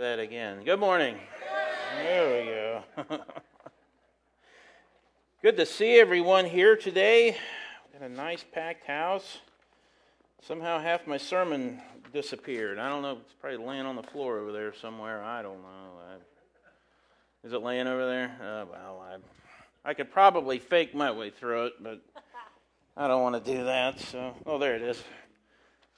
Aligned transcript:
that 0.00 0.18
again. 0.18 0.64
Good 0.64 0.80
morning. 0.80 1.14
There 1.98 2.40
we 2.40 2.46
go. 2.46 2.82
Good 5.42 5.58
to 5.58 5.66
see 5.66 6.00
everyone 6.00 6.46
here 6.46 6.74
today. 6.74 7.36
Got 7.92 8.08
a 8.08 8.10
nice 8.10 8.42
packed 8.50 8.86
house. 8.86 9.40
Somehow 10.40 10.80
half 10.80 11.06
my 11.06 11.18
sermon 11.18 11.82
disappeared. 12.14 12.78
I 12.78 12.88
don't 12.88 13.02
know. 13.02 13.18
It's 13.20 13.34
probably 13.38 13.62
laying 13.62 13.84
on 13.84 13.94
the 13.94 14.02
floor 14.02 14.38
over 14.38 14.52
there 14.52 14.72
somewhere. 14.72 15.22
I 15.22 15.42
don't 15.42 15.60
know. 15.60 15.90
I, 16.08 17.46
is 17.46 17.52
it 17.52 17.60
laying 17.60 17.86
over 17.86 18.06
there? 18.06 18.38
Uh, 18.40 18.64
well, 18.72 19.04
I, 19.06 19.90
I 19.90 19.92
could 19.92 20.10
probably 20.10 20.58
fake 20.58 20.94
my 20.94 21.10
way 21.10 21.28
through 21.28 21.66
it, 21.66 21.72
but 21.78 22.00
I 22.96 23.06
don't 23.06 23.20
want 23.20 23.44
to 23.44 23.52
do 23.52 23.64
that. 23.64 24.00
So, 24.00 24.34
oh, 24.46 24.56
there 24.56 24.76
it 24.76 24.82
is. 24.82 25.04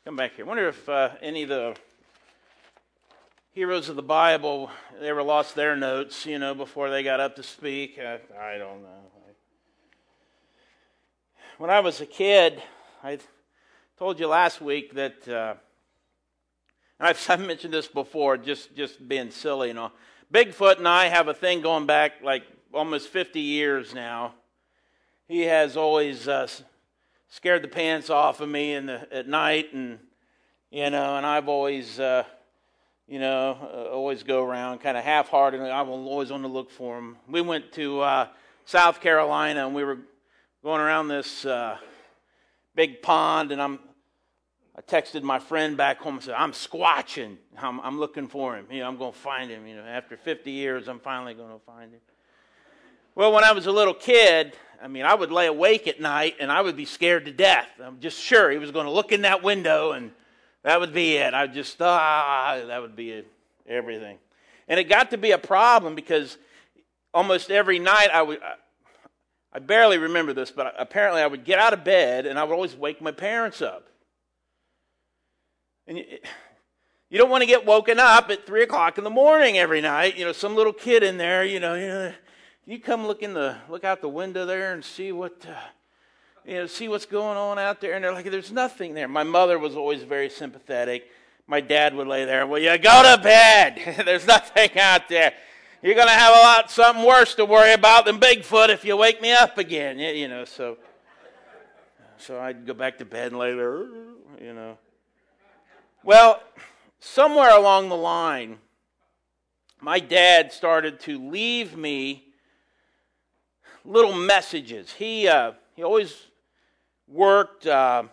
Come 0.05 0.17
back 0.17 0.35
here. 0.35 0.45
I 0.45 0.49
wonder 0.49 0.67
if 0.67 0.89
uh, 0.89 1.11
any 1.23 1.45
of 1.45 1.51
the 1.51 1.77
heroes 3.53 3.91
of 3.91 3.97
the 3.97 4.03
Bible 4.03 4.71
they 4.99 5.11
ever 5.11 5.23
lost 5.23 5.55
their 5.55 5.77
notes, 5.77 6.25
you 6.25 6.39
know, 6.39 6.55
before 6.55 6.89
they 6.89 7.03
got 7.03 7.21
up 7.21 7.37
to 7.37 7.43
speak. 7.43 7.99
I, 7.99 8.19
I 8.41 8.57
don't 8.57 8.83
know. 8.83 9.11
When 11.59 11.69
I 11.69 11.81
was 11.81 12.01
a 12.01 12.07
kid, 12.07 12.63
I 13.05 13.19
told 13.99 14.19
you 14.19 14.27
last 14.27 14.63
week 14.63 14.95
that, 14.95 15.29
uh, 15.29 15.55
I've, 17.01 17.25
I've 17.29 17.47
mentioned 17.47 17.75
this 17.75 17.89
before, 17.89 18.39
just, 18.39 18.75
just 18.75 19.07
being 19.07 19.31
silly, 19.31 19.69
you 19.69 19.75
know. 19.75 19.93
Bigfoot 20.33 20.79
and 20.79 20.89
I 20.89 21.09
have 21.09 21.29
a 21.29 21.35
thing 21.35 21.61
going 21.61 21.85
back 21.85 22.23
like 22.23 22.45
almost 22.73 23.09
50 23.09 23.39
years 23.39 23.93
now. 23.93 24.33
He 25.29 25.43
has 25.43 25.77
always 25.77 26.27
uh, 26.27 26.49
scared 27.29 27.63
the 27.63 27.69
pants 27.69 28.09
off 28.09 28.41
of 28.41 28.49
me 28.49 28.73
in 28.73 28.87
the, 28.87 29.07
at 29.15 29.29
night, 29.29 29.75
and 29.75 29.99
you 30.71 30.89
know, 30.89 31.17
and 31.17 31.27
I've 31.27 31.49
always, 31.49 32.01
uh, 32.01 32.25
you 33.07 33.19
know, 33.19 33.59
uh, 33.63 33.91
always 33.91 34.23
go 34.23 34.45
around 34.45 34.79
kind 34.79 34.97
of 34.97 35.05
half-heartedly. 35.05 35.71
I'm 35.71 35.89
always 35.89 36.31
on 36.31 36.43
the 36.43 36.49
look 36.49 36.71
for 36.71 36.99
him. 36.99 37.17
We 37.29 37.41
went 37.41 37.73
to 37.73 38.01
uh, 38.01 38.29
South 38.65 39.01
Carolina, 39.01 39.67
and 39.67 39.75
we 39.75 39.85
were 39.85 39.99
going 40.63 40.81
around 40.81 41.09
this 41.09 41.45
uh, 41.45 41.77
big 42.75 43.03
pond, 43.03 43.53
and 43.53 43.61
I'm. 43.61 43.79
I 44.75 44.81
texted 44.81 45.23
my 45.23 45.39
friend 45.39 45.77
back 45.77 45.99
home 45.99 46.15
and 46.15 46.23
said, 46.23 46.35
"I'm 46.35 46.53
squatching. 46.53 47.37
I'm, 47.59 47.79
I'm 47.81 48.01
looking 48.01 48.27
for 48.27 48.57
him. 48.57 48.67
You 48.71 48.81
know, 48.81 48.89
I'm 48.89 48.97
going 48.97 49.13
to 49.13 49.19
find 49.19 49.51
him. 49.51 49.67
You 49.67 49.77
know, 49.77 49.83
after 49.83 50.17
50 50.17 50.51
years, 50.51 50.89
I'm 50.89 50.99
finally 50.99 51.35
going 51.35 51.53
to 51.53 51.59
find 51.67 51.93
him." 51.93 52.01
Well, 53.15 53.33
when 53.33 53.45
I 53.45 53.53
was 53.53 53.67
a 53.67 53.73
little 53.73 53.93
kid, 53.93 54.57
I 54.83 54.89
mean, 54.89 55.05
I 55.05 55.15
would 55.15 55.31
lay 55.31 55.47
awake 55.47 55.87
at 55.87 56.01
night 56.01 56.37
and 56.41 56.51
I 56.51 56.63
would 56.63 56.77
be 56.77 56.87
scared 56.87 57.27
to 57.27 57.33
death. 57.33 57.69
I'm 57.79 58.01
just 58.01 58.19
sure 58.19 58.51
he 58.51 58.57
was 58.57 58.71
going 58.71 58.87
to 58.87 58.91
look 58.91 59.13
in 59.13 59.23
that 59.23 59.43
window 59.43 59.93
and 59.93 60.13
that 60.65 60.81
would 60.81 60.93
be 60.93 61.17
it. 61.17 61.35
I 61.35 61.47
just, 61.47 61.81
ah, 61.81 62.61
that 62.67 62.81
would 62.81 62.97
be 62.97 63.11
it, 63.11 63.27
everything. 63.67 64.19
And 64.69 64.79
it 64.79 64.85
got 64.85 65.11
to 65.11 65.19
be 65.19 65.33
a 65.33 65.39
problem 65.39 65.95
because 65.95 66.39
almost 67.13 67.51
every 67.51 67.79
night 67.79 68.09
I 68.13 68.23
would, 68.23 68.41
I 69.53 69.59
barely 69.59 69.99
remember 69.99 70.33
this, 70.33 70.51
but 70.51 70.75
apparently 70.79 71.21
I 71.21 71.27
would 71.27 71.45
get 71.45 71.59
out 71.59 71.73
of 71.73 71.85
bed 71.85 72.27
and 72.27 72.39
I 72.39 72.45
would 72.45 72.55
always 72.55 72.77
wake 72.77 73.03
my 73.03 73.13
parents 73.13 73.61
up. 73.61 73.89
And 75.87 75.99
you 75.99 77.19
don't 77.19 77.29
want 77.29 77.43
to 77.43 77.47
get 77.47 77.67
woken 77.67 77.99
up 77.99 78.31
at 78.31 78.47
three 78.47 78.63
o'clock 78.63 78.99
in 78.99 79.05
the 79.05 79.11
morning 79.11 79.59
every 79.59 79.81
night. 79.81 80.17
You 80.17 80.25
know, 80.25 80.33
some 80.33 80.55
little 80.55 80.73
kid 80.73 81.03
in 81.03 81.19
there, 81.19 81.45
you 81.45 81.61
know, 81.61 81.75
you 81.75 81.89
know 81.89 82.13
you 82.65 82.79
come 82.79 83.07
look 83.07 83.23
in 83.23 83.35
the 83.35 83.57
look 83.69 83.85
out 83.85 84.01
the 84.01 84.09
window 84.09 84.47
there 84.47 84.73
and 84.73 84.85
see 84.85 85.11
what 85.11 85.45
uh, 85.49 85.55
you 86.45 86.55
know, 86.55 86.67
see 86.67 86.89
what's 86.89 87.07
going 87.07 87.37
on 87.37 87.59
out 87.59 87.81
there. 87.81 87.95
And 87.95 88.05
they're 88.05 88.13
like, 88.13 88.31
there's 88.31 88.53
nothing 88.53 88.95
there. 88.95 89.09
My 89.09 89.23
mother 89.23 89.59
was 89.59 89.77
always 89.77 90.03
very 90.03 90.29
sympathetic. 90.29 91.09
My 91.47 91.61
dad 91.61 91.95
would 91.95 92.07
lay 92.07 92.25
there. 92.25 92.47
Well, 92.47 92.61
you 92.61 92.77
go 92.79 93.03
to 93.03 93.23
bed. 93.23 94.03
there's 94.05 94.27
nothing 94.27 94.79
out 94.79 95.09
there. 95.09 95.33
You're 95.83 95.95
going 95.95 96.09
to 96.09 96.15
have 96.15 96.35
a 96.35 96.41
lot 96.41 96.71
something 96.71 97.05
worse 97.05 97.35
to 97.37 97.45
worry 97.45 97.73
about 97.73 98.05
than 98.05 98.21
Bigfoot 98.21 98.69
if 98.69 98.85
you 98.85 98.97
wake 98.97 99.21
me 99.21 99.33
up 99.33 99.59
again. 99.59 99.99
You 99.99 100.29
know, 100.29 100.45
so 100.45 100.79
so 102.19 102.39
I'd 102.41 102.65
go 102.67 102.73
back 102.73 102.99
to 102.99 103.05
bed 103.05 103.33
and 103.33 103.39
lay 103.39 103.53
there. 103.53 103.87
You 104.41 104.55
know. 104.55 104.79
Well, 106.05 106.41
somewhere 107.01 107.51
along 107.51 107.89
the 107.89 107.97
line, 107.97 108.59
my 109.81 109.99
dad 109.99 110.53
started 110.53 111.01
to 111.01 111.19
leave 111.19 111.77
me 111.77 112.29
little 113.85 114.13
messages. 114.13 114.93
He, 114.93 115.27
uh, 115.27 115.53
he 115.75 115.83
always 115.83 116.29
worked, 117.13 117.67
uh, 117.67 118.05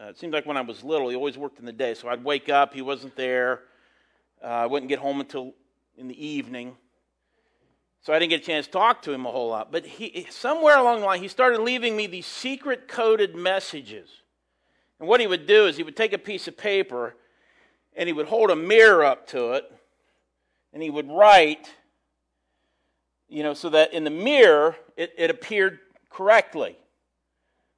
uh, 0.00 0.04
it 0.06 0.18
seemed 0.18 0.32
like 0.32 0.46
when 0.46 0.56
I 0.56 0.60
was 0.60 0.82
little, 0.82 1.08
he 1.08 1.16
always 1.16 1.38
worked 1.38 1.58
in 1.58 1.64
the 1.64 1.72
day. 1.72 1.94
So 1.94 2.08
I'd 2.08 2.24
wake 2.24 2.48
up, 2.48 2.74
he 2.74 2.82
wasn't 2.82 3.16
there. 3.16 3.60
Uh, 4.42 4.46
I 4.46 4.66
wouldn't 4.66 4.88
get 4.88 4.98
home 4.98 5.20
until 5.20 5.54
in 5.96 6.08
the 6.08 6.26
evening. 6.26 6.76
So 8.02 8.12
I 8.12 8.18
didn't 8.18 8.30
get 8.30 8.42
a 8.42 8.44
chance 8.44 8.66
to 8.66 8.72
talk 8.72 9.02
to 9.02 9.12
him 9.12 9.24
a 9.24 9.30
whole 9.30 9.48
lot. 9.48 9.72
But 9.72 9.86
he, 9.86 10.26
somewhere 10.30 10.76
along 10.76 11.00
the 11.00 11.06
line, 11.06 11.22
he 11.22 11.28
started 11.28 11.60
leaving 11.60 11.96
me 11.96 12.06
these 12.06 12.26
secret 12.26 12.88
coded 12.88 13.34
messages. 13.34 14.08
And 15.00 15.08
what 15.08 15.20
he 15.20 15.26
would 15.26 15.46
do 15.46 15.66
is 15.66 15.76
he 15.76 15.82
would 15.82 15.96
take 15.96 16.12
a 16.12 16.18
piece 16.18 16.48
of 16.48 16.56
paper 16.56 17.16
and 17.96 18.08
he 18.08 18.12
would 18.12 18.26
hold 18.26 18.50
a 18.50 18.56
mirror 18.56 19.04
up 19.04 19.26
to 19.28 19.52
it 19.52 19.70
and 20.72 20.82
he 20.82 20.90
would 20.90 21.08
write 21.08 21.70
you 23.28 23.42
know, 23.42 23.54
so 23.54 23.68
that 23.70 23.92
in 23.92 24.04
the 24.04 24.10
mirror 24.10 24.76
it, 24.96 25.12
it 25.16 25.30
appeared 25.30 25.80
correctly. 26.08 26.76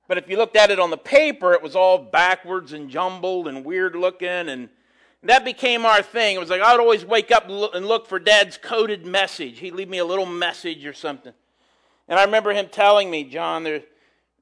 But 0.08 0.18
if 0.18 0.28
you 0.28 0.36
looked 0.36 0.56
at 0.56 0.70
it 0.70 0.78
on 0.78 0.90
the 0.90 0.98
paper, 0.98 1.52
it 1.52 1.62
was 1.62 1.74
all 1.74 1.98
backwards 1.98 2.72
and 2.72 2.88
jumbled 2.88 3.48
and 3.48 3.64
weird 3.64 3.96
looking. 3.96 4.28
And 4.28 4.68
that 5.22 5.44
became 5.44 5.84
our 5.84 6.02
thing. 6.02 6.36
It 6.36 6.40
was 6.40 6.50
like 6.50 6.60
I 6.60 6.72
would 6.72 6.80
always 6.80 7.04
wake 7.04 7.32
up 7.32 7.48
and 7.48 7.86
look 7.86 8.06
for 8.06 8.18
Dad's 8.18 8.56
coded 8.56 9.04
message. 9.04 9.58
He'd 9.58 9.74
leave 9.74 9.88
me 9.88 9.98
a 9.98 10.04
little 10.04 10.26
message 10.26 10.86
or 10.86 10.92
something. 10.92 11.32
And 12.08 12.18
I 12.18 12.24
remember 12.24 12.52
him 12.52 12.68
telling 12.68 13.10
me, 13.10 13.24
John, 13.24 13.64
there, 13.64 13.82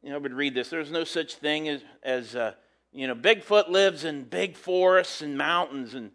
you 0.03 0.11
know, 0.11 0.17
I 0.17 0.19
would 0.19 0.35
read 0.35 0.55
this. 0.55 0.69
There's 0.69 0.91
no 0.91 1.05
such 1.05 1.37
thing 1.37 1.69
as, 1.69 1.81
as 2.03 2.37
uh, 2.37 2.53
you 2.93 3.07
know, 3.07 3.15
Bigfoot 3.15 3.71
lives 3.71 4.05
in 4.05 4.25
big 4.25 4.57
forests 4.57 5.23
and 5.23 5.39
mountains. 5.39 5.95
And 5.95 6.11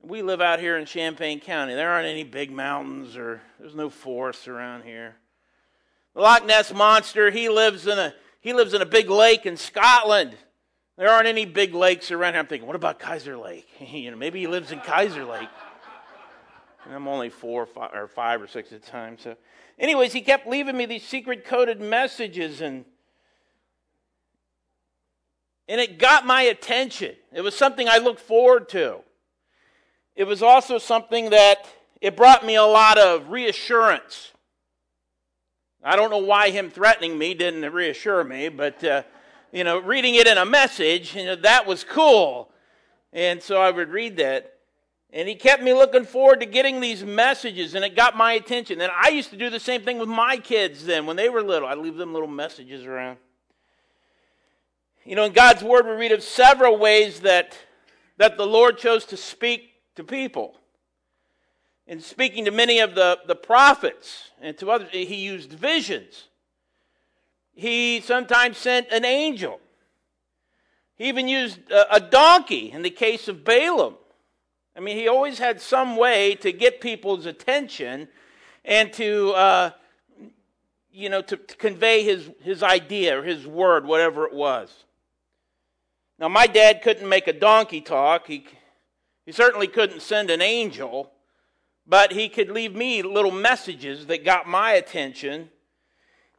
we 0.00 0.22
live 0.22 0.40
out 0.40 0.60
here 0.60 0.78
in 0.78 0.86
Champaign 0.86 1.40
County. 1.40 1.74
There 1.74 1.90
aren't 1.90 2.06
any 2.06 2.24
big 2.24 2.50
mountains 2.50 3.16
or 3.16 3.42
there's 3.60 3.74
no 3.74 3.90
forests 3.90 4.48
around 4.48 4.84
here. 4.84 5.16
The 6.14 6.22
Loch 6.22 6.46
Ness 6.46 6.72
monster, 6.72 7.30
he 7.30 7.50
lives 7.50 7.86
in 7.86 7.98
a 7.98 8.14
he 8.40 8.52
lives 8.52 8.74
in 8.74 8.82
a 8.82 8.86
big 8.86 9.10
lake 9.10 9.46
in 9.46 9.56
Scotland. 9.56 10.36
There 10.96 11.08
aren't 11.08 11.28
any 11.28 11.44
big 11.44 11.74
lakes 11.74 12.10
around 12.10 12.32
here. 12.32 12.40
I'm 12.40 12.46
thinking, 12.46 12.66
what 12.66 12.76
about 12.76 12.98
Kiser 12.98 13.36
Lake? 13.36 13.68
you 13.80 14.10
know, 14.10 14.16
maybe 14.16 14.40
he 14.40 14.46
lives 14.46 14.72
in 14.72 14.80
Kiser 14.80 15.24
Lake. 15.24 15.48
And 16.84 16.94
I'm 16.94 17.06
only 17.06 17.28
four 17.28 17.62
or 17.62 17.66
five, 17.66 17.90
or 17.92 18.08
five 18.08 18.40
or 18.40 18.46
six 18.46 18.72
at 18.72 18.82
a 18.82 18.90
time. 18.90 19.18
So, 19.18 19.36
anyways, 19.78 20.12
he 20.12 20.20
kept 20.20 20.46
leaving 20.46 20.76
me 20.76 20.86
these 20.86 21.04
secret 21.04 21.44
coded 21.44 21.80
messages, 21.80 22.60
and 22.60 22.84
and 25.68 25.80
it 25.80 25.98
got 25.98 26.24
my 26.24 26.42
attention. 26.42 27.14
It 27.32 27.42
was 27.42 27.54
something 27.54 27.88
I 27.88 27.98
looked 27.98 28.20
forward 28.20 28.70
to 28.70 29.00
it 30.18 30.26
was 30.26 30.42
also 30.42 30.78
something 30.78 31.30
that 31.30 31.64
it 32.00 32.16
brought 32.16 32.44
me 32.44 32.56
a 32.56 32.64
lot 32.64 32.98
of 32.98 33.30
reassurance. 33.30 34.32
I 35.88 35.96
don't 35.96 36.10
know 36.10 36.18
why 36.18 36.50
him 36.50 36.68
threatening 36.68 37.16
me 37.16 37.32
didn't 37.32 37.72
reassure 37.72 38.22
me, 38.22 38.50
but 38.50 38.84
uh, 38.84 39.04
you 39.52 39.64
know, 39.64 39.78
reading 39.78 40.16
it 40.16 40.26
in 40.26 40.36
a 40.36 40.44
message, 40.44 41.16
you 41.16 41.24
know, 41.24 41.36
that 41.36 41.66
was 41.66 41.82
cool. 41.82 42.50
And 43.10 43.42
so 43.42 43.62
I 43.62 43.70
would 43.70 43.88
read 43.88 44.18
that. 44.18 44.58
And 45.14 45.26
he 45.26 45.34
kept 45.34 45.62
me 45.62 45.72
looking 45.72 46.04
forward 46.04 46.40
to 46.40 46.46
getting 46.46 46.80
these 46.80 47.02
messages, 47.02 47.74
and 47.74 47.82
it 47.82 47.96
got 47.96 48.14
my 48.14 48.34
attention. 48.34 48.82
And 48.82 48.92
I 48.94 49.08
used 49.08 49.30
to 49.30 49.38
do 49.38 49.48
the 49.48 49.58
same 49.58 49.80
thing 49.80 49.98
with 49.98 50.10
my 50.10 50.36
kids 50.36 50.84
then 50.84 51.06
when 51.06 51.16
they 51.16 51.30
were 51.30 51.42
little. 51.42 51.66
I'd 51.66 51.78
leave 51.78 51.96
them 51.96 52.12
little 52.12 52.28
messages 52.28 52.84
around. 52.84 53.16
You 55.06 55.16
know, 55.16 55.24
in 55.24 55.32
God's 55.32 55.62
Word, 55.62 55.86
we 55.86 55.92
read 55.92 56.12
of 56.12 56.22
several 56.22 56.76
ways 56.76 57.20
that, 57.20 57.56
that 58.18 58.36
the 58.36 58.46
Lord 58.46 58.76
chose 58.76 59.06
to 59.06 59.16
speak 59.16 59.70
to 59.96 60.04
people. 60.04 60.54
In 61.88 62.00
speaking 62.00 62.44
to 62.44 62.50
many 62.50 62.80
of 62.80 62.94
the, 62.94 63.18
the 63.26 63.34
prophets 63.34 64.30
and 64.42 64.56
to 64.58 64.70
others, 64.70 64.90
he 64.92 65.14
used 65.14 65.50
visions. 65.54 66.28
He 67.54 68.02
sometimes 68.02 68.58
sent 68.58 68.88
an 68.92 69.06
angel. 69.06 69.58
He 70.96 71.08
even 71.08 71.28
used 71.28 71.70
a, 71.70 71.94
a 71.94 72.00
donkey 72.00 72.70
in 72.70 72.82
the 72.82 72.90
case 72.90 73.26
of 73.26 73.42
Balaam. 73.42 73.94
I 74.76 74.80
mean, 74.80 74.98
he 74.98 75.08
always 75.08 75.38
had 75.38 75.62
some 75.62 75.96
way 75.96 76.34
to 76.36 76.52
get 76.52 76.82
people's 76.82 77.24
attention 77.24 78.08
and 78.66 78.92
to, 78.92 79.30
uh, 79.30 79.70
you 80.92 81.08
know, 81.08 81.22
to, 81.22 81.38
to, 81.38 81.56
convey 81.56 82.04
his, 82.04 82.28
his 82.42 82.62
idea 82.62 83.18
or 83.18 83.22
his 83.22 83.46
word, 83.46 83.86
whatever 83.86 84.26
it 84.26 84.34
was. 84.34 84.84
Now, 86.18 86.28
my 86.28 86.46
dad 86.46 86.82
couldn't 86.82 87.08
make 87.08 87.28
a 87.28 87.32
donkey 87.32 87.80
talk. 87.80 88.26
He, 88.26 88.44
he 89.24 89.32
certainly 89.32 89.68
couldn't 89.68 90.02
send 90.02 90.30
an 90.30 90.42
angel, 90.42 91.12
but 91.88 92.12
he 92.12 92.28
could 92.28 92.50
leave 92.50 92.74
me 92.74 93.02
little 93.02 93.30
messages 93.30 94.06
that 94.06 94.24
got 94.24 94.46
my 94.46 94.72
attention. 94.72 95.48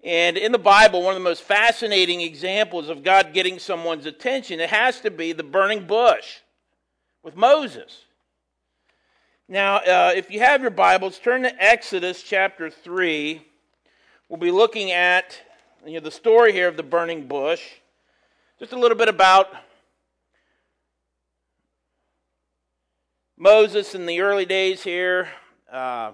And 0.03 0.37
in 0.37 0.51
the 0.51 0.59
Bible, 0.59 1.01
one 1.01 1.15
of 1.15 1.21
the 1.21 1.27
most 1.27 1.41
fascinating 1.41 2.21
examples 2.21 2.87
of 2.87 3.03
God 3.03 3.33
getting 3.33 3.57
someone's 3.57 4.05
attention, 4.05 4.59
it 4.59 4.69
has 4.69 5.01
to 5.01 5.09
be 5.09 5.33
the 5.33 5.43
burning 5.43 5.87
bush 5.87 6.37
with 7.23 7.35
Moses. 7.35 8.05
Now, 9.47 9.77
uh, 9.77 10.13
if 10.15 10.29
you 10.29 10.39
have 10.41 10.61
your 10.61 10.69
Bibles, 10.69 11.17
turn 11.17 11.41
to 11.41 11.63
Exodus 11.63 12.21
chapter 12.21 12.69
3. 12.69 13.41
We'll 14.29 14.39
be 14.39 14.51
looking 14.51 14.91
at 14.91 15.41
you 15.83 15.95
know, 15.95 15.99
the 16.01 16.11
story 16.11 16.53
here 16.53 16.67
of 16.67 16.77
the 16.77 16.83
burning 16.83 17.27
bush. 17.27 17.63
Just 18.59 18.73
a 18.73 18.77
little 18.77 18.97
bit 18.97 19.09
about 19.09 19.47
Moses 23.41 23.95
in 23.95 24.05
the 24.05 24.19
early 24.19 24.45
days 24.45 24.83
here. 24.83 25.29
Uh, 25.71 26.11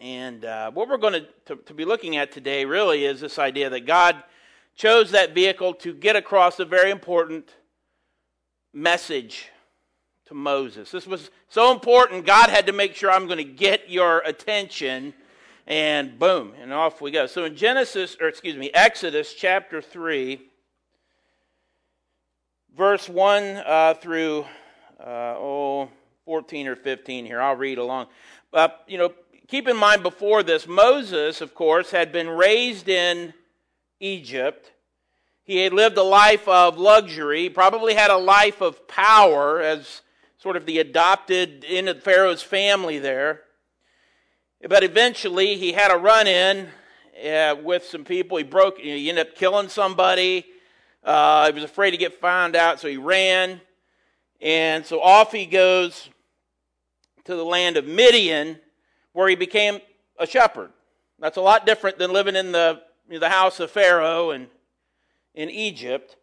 and 0.00 0.44
uh, 0.44 0.70
what 0.70 0.88
we're 0.88 0.96
going 0.96 1.26
to, 1.46 1.56
to 1.56 1.74
be 1.74 1.84
looking 1.84 2.16
at 2.16 2.30
today 2.30 2.64
really 2.64 3.04
is 3.04 3.20
this 3.20 3.36
idea 3.36 3.68
that 3.68 3.84
God 3.84 4.22
chose 4.76 5.10
that 5.10 5.34
vehicle 5.34 5.74
to 5.74 5.92
get 5.92 6.14
across 6.14 6.60
a 6.60 6.64
very 6.64 6.92
important 6.92 7.50
message 8.72 9.48
to 10.26 10.34
Moses. 10.34 10.92
This 10.92 11.04
was 11.04 11.32
so 11.48 11.72
important, 11.72 12.24
God 12.24 12.48
had 12.48 12.66
to 12.66 12.72
make 12.72 12.94
sure 12.94 13.10
I'm 13.10 13.26
going 13.26 13.38
to 13.38 13.44
get 13.44 13.90
your 13.90 14.20
attention. 14.20 15.14
And 15.66 16.16
boom, 16.16 16.52
and 16.60 16.72
off 16.72 17.00
we 17.00 17.10
go. 17.10 17.26
So 17.26 17.44
in 17.44 17.56
Genesis, 17.56 18.16
or 18.20 18.28
excuse 18.28 18.54
me, 18.54 18.70
Exodus 18.72 19.34
chapter 19.34 19.82
3, 19.82 20.40
verse 22.76 23.08
1 23.08 23.44
uh, 23.66 23.94
through, 23.94 24.46
uh, 24.98 25.34
oh, 25.36 25.88
14 26.24 26.68
or 26.68 26.76
15 26.76 27.26
here. 27.26 27.40
I'll 27.40 27.56
read 27.56 27.78
along. 27.78 28.06
Uh, 28.52 28.68
you 28.86 28.98
know, 28.98 29.12
keep 29.46 29.68
in 29.68 29.76
mind 29.76 30.02
before 30.02 30.42
this, 30.42 30.66
Moses, 30.66 31.40
of 31.40 31.54
course, 31.54 31.90
had 31.90 32.12
been 32.12 32.28
raised 32.28 32.88
in 32.88 33.32
Egypt. 34.00 34.72
He 35.44 35.58
had 35.58 35.72
lived 35.72 35.96
a 35.96 36.02
life 36.02 36.46
of 36.46 36.78
luxury, 36.78 37.48
probably 37.48 37.94
had 37.94 38.10
a 38.10 38.16
life 38.18 38.60
of 38.60 38.86
power 38.86 39.60
as 39.60 40.02
sort 40.36 40.56
of 40.56 40.66
the 40.66 40.78
adopted 40.78 41.64
in 41.64 41.92
Pharaoh's 42.00 42.42
family 42.42 42.98
there. 42.98 43.42
But 44.68 44.82
eventually 44.82 45.56
he 45.56 45.72
had 45.72 45.90
a 45.90 45.96
run 45.96 46.26
in 46.26 46.68
uh, 47.24 47.56
with 47.62 47.84
some 47.84 48.04
people. 48.04 48.36
He 48.38 48.44
broke, 48.44 48.78
you 48.78 48.90
know, 48.90 48.96
he 48.96 49.08
ended 49.08 49.28
up 49.28 49.34
killing 49.36 49.68
somebody. 49.68 50.44
Uh, 51.02 51.46
he 51.46 51.52
was 51.52 51.64
afraid 51.64 51.92
to 51.92 51.96
get 51.96 52.20
found 52.20 52.56
out, 52.56 52.80
so 52.80 52.88
he 52.88 52.96
ran. 52.96 53.60
And 54.40 54.86
so 54.86 55.00
off 55.00 55.32
he 55.32 55.46
goes 55.46 56.08
to 57.24 57.34
the 57.34 57.44
land 57.44 57.76
of 57.76 57.86
Midian, 57.86 58.58
where 59.12 59.28
he 59.28 59.34
became 59.34 59.80
a 60.18 60.26
shepherd. 60.26 60.70
That's 61.18 61.36
a 61.36 61.42
lot 61.42 61.66
different 61.66 61.98
than 61.98 62.12
living 62.12 62.36
in 62.36 62.52
the, 62.52 62.80
you 63.08 63.14
know, 63.14 63.20
the 63.20 63.28
house 63.28 63.60
of 63.60 63.70
Pharaoh 63.70 64.30
and 64.30 64.46
in 65.34 65.50
Egypt 65.50 66.16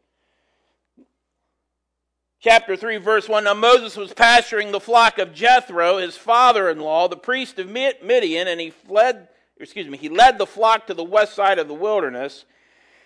chapter 2.46 2.76
3, 2.76 2.98
verse 2.98 3.28
1. 3.28 3.44
Now 3.44 3.56
Moses 3.56 3.98
was 3.98 4.14
pasturing 4.14 4.72
the 4.72 4.80
flock 4.80 5.18
of 5.18 5.34
Jethro, 5.34 5.98
his 5.98 6.16
father 6.16 6.70
in 6.70 6.80
law, 6.80 7.08
the 7.08 7.18
priest 7.18 7.58
of 7.58 7.68
Midian, 7.68 8.48
and 8.48 8.62
he 8.62 8.70
fled, 8.70 9.30
excuse 9.60 9.88
me, 9.88 9.98
he 9.98 10.10
led 10.10 10.38
the 10.38 10.46
flock 10.46 10.86
to 10.86 10.94
the 10.94 11.04
west 11.04 11.34
side 11.34 11.58
of 11.58 11.68
the 11.68 11.74
wilderness 11.74 12.46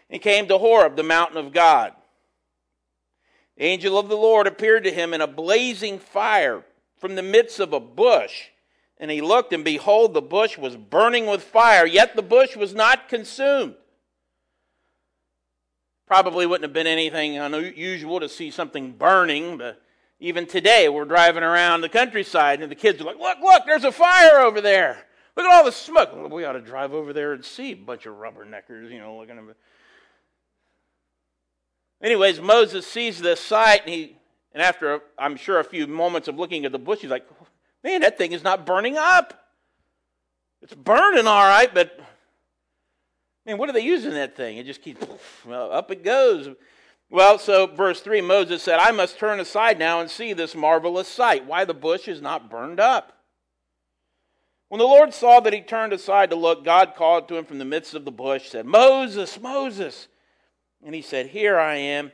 and 0.09 0.21
came 0.21 0.49
to 0.49 0.57
Horeb, 0.57 0.97
the 0.97 1.03
mountain 1.03 1.37
of 1.37 1.53
God. 1.53 1.93
Angel 3.59 3.99
of 3.99 4.07
the 4.07 4.15
Lord 4.15 4.47
appeared 4.47 4.85
to 4.85 4.91
him 4.91 5.13
in 5.13 5.21
a 5.21 5.27
blazing 5.27 5.99
fire 5.99 6.63
from 6.97 7.15
the 7.15 7.23
midst 7.23 7.59
of 7.59 7.73
a 7.73 7.79
bush. 7.79 8.47
And 8.97 9.11
he 9.11 9.21
looked, 9.21 9.53
and 9.53 9.63
behold, 9.63 10.13
the 10.13 10.21
bush 10.21 10.57
was 10.57 10.75
burning 10.75 11.25
with 11.25 11.43
fire, 11.43 11.85
yet 11.85 12.15
the 12.15 12.21
bush 12.21 12.55
was 12.55 12.73
not 12.73 13.09
consumed. 13.09 13.75
Probably 16.07 16.45
wouldn't 16.45 16.63
have 16.63 16.73
been 16.73 16.87
anything 16.87 17.37
unusual 17.37 18.19
to 18.19 18.27
see 18.27 18.49
something 18.49 18.93
burning, 18.93 19.57
but 19.57 19.81
even 20.19 20.47
today 20.47 20.89
we're 20.89 21.05
driving 21.05 21.43
around 21.43 21.81
the 21.81 21.89
countryside 21.89 22.61
and 22.61 22.71
the 22.71 22.75
kids 22.75 22.99
are 22.99 23.05
like, 23.05 23.19
look, 23.19 23.37
look, 23.41 23.63
there's 23.65 23.83
a 23.83 23.91
fire 23.91 24.39
over 24.39 24.59
there. 24.59 25.05
Look 25.37 25.45
at 25.45 25.53
all 25.53 25.63
the 25.63 25.71
smoke. 25.71 26.13
Well, 26.13 26.27
we 26.29 26.43
ought 26.43 26.53
to 26.53 26.61
drive 26.61 26.93
over 26.93 27.13
there 27.13 27.33
and 27.33 27.45
see 27.45 27.71
a 27.71 27.75
bunch 27.75 28.05
of 28.05 28.15
rubberneckers, 28.15 28.91
you 28.91 28.99
know, 28.99 29.17
looking 29.17 29.37
at 29.37 29.45
them. 29.45 29.55
Anyways, 32.01 32.39
Moses 32.39 32.87
sees 32.87 33.19
this 33.19 33.39
sight, 33.39 33.81
and 33.85 33.93
he, 33.93 34.17
and 34.53 34.61
after 34.61 35.01
I'm 35.17 35.35
sure 35.35 35.59
a 35.59 35.63
few 35.63 35.85
moments 35.87 36.27
of 36.27 36.37
looking 36.37 36.65
at 36.65 36.71
the 36.71 36.79
bush, 36.79 36.99
he's 36.99 37.11
like, 37.11 37.27
"Man, 37.83 38.01
that 38.01 38.17
thing 38.17 38.31
is 38.31 38.43
not 38.43 38.65
burning 38.65 38.97
up. 38.97 39.33
It's 40.61 40.73
burning 40.73 41.27
all 41.27 41.47
right, 41.47 41.73
but 41.73 41.99
mean, 43.49 43.57
what 43.57 43.69
are 43.69 43.73
they 43.73 43.81
using 43.81 44.11
that 44.11 44.35
thing? 44.35 44.57
It 44.57 44.65
just 44.65 44.81
keeps 44.81 45.05
well, 45.45 45.71
up 45.71 45.91
it 45.91 46.03
goes. 46.03 46.49
Well, 47.09 47.39
so 47.39 47.65
verse 47.65 48.01
3 48.01 48.21
Moses 48.21 48.61
said, 48.61 48.77
I 48.77 48.91
must 48.91 49.17
turn 49.17 49.39
aside 49.39 49.79
now 49.79 49.99
and 49.99 50.09
see 50.09 50.33
this 50.33 50.55
marvelous 50.55 51.07
sight, 51.07 51.47
why 51.47 51.65
the 51.65 51.73
bush 51.73 52.07
is 52.07 52.21
not 52.21 52.51
burned 52.51 52.79
up. 52.79 53.13
When 54.67 54.77
the 54.77 54.85
Lord 54.85 55.15
saw 55.15 55.39
that 55.39 55.53
he 55.53 55.61
turned 55.61 55.93
aside 55.93 56.29
to 56.29 56.35
look, 56.35 56.63
God 56.63 56.93
called 56.95 57.27
to 57.27 57.37
him 57.37 57.45
from 57.45 57.57
the 57.57 57.65
midst 57.65 57.95
of 57.95 58.05
the 58.05 58.11
bush, 58.11 58.49
said, 58.49 58.67
Moses, 58.67 59.39
Moses. 59.41 60.07
And 60.85 60.95
he 60.95 61.01
said, 61.01 61.27
Here 61.27 61.59
I 61.59 61.75
am. 61.75 62.11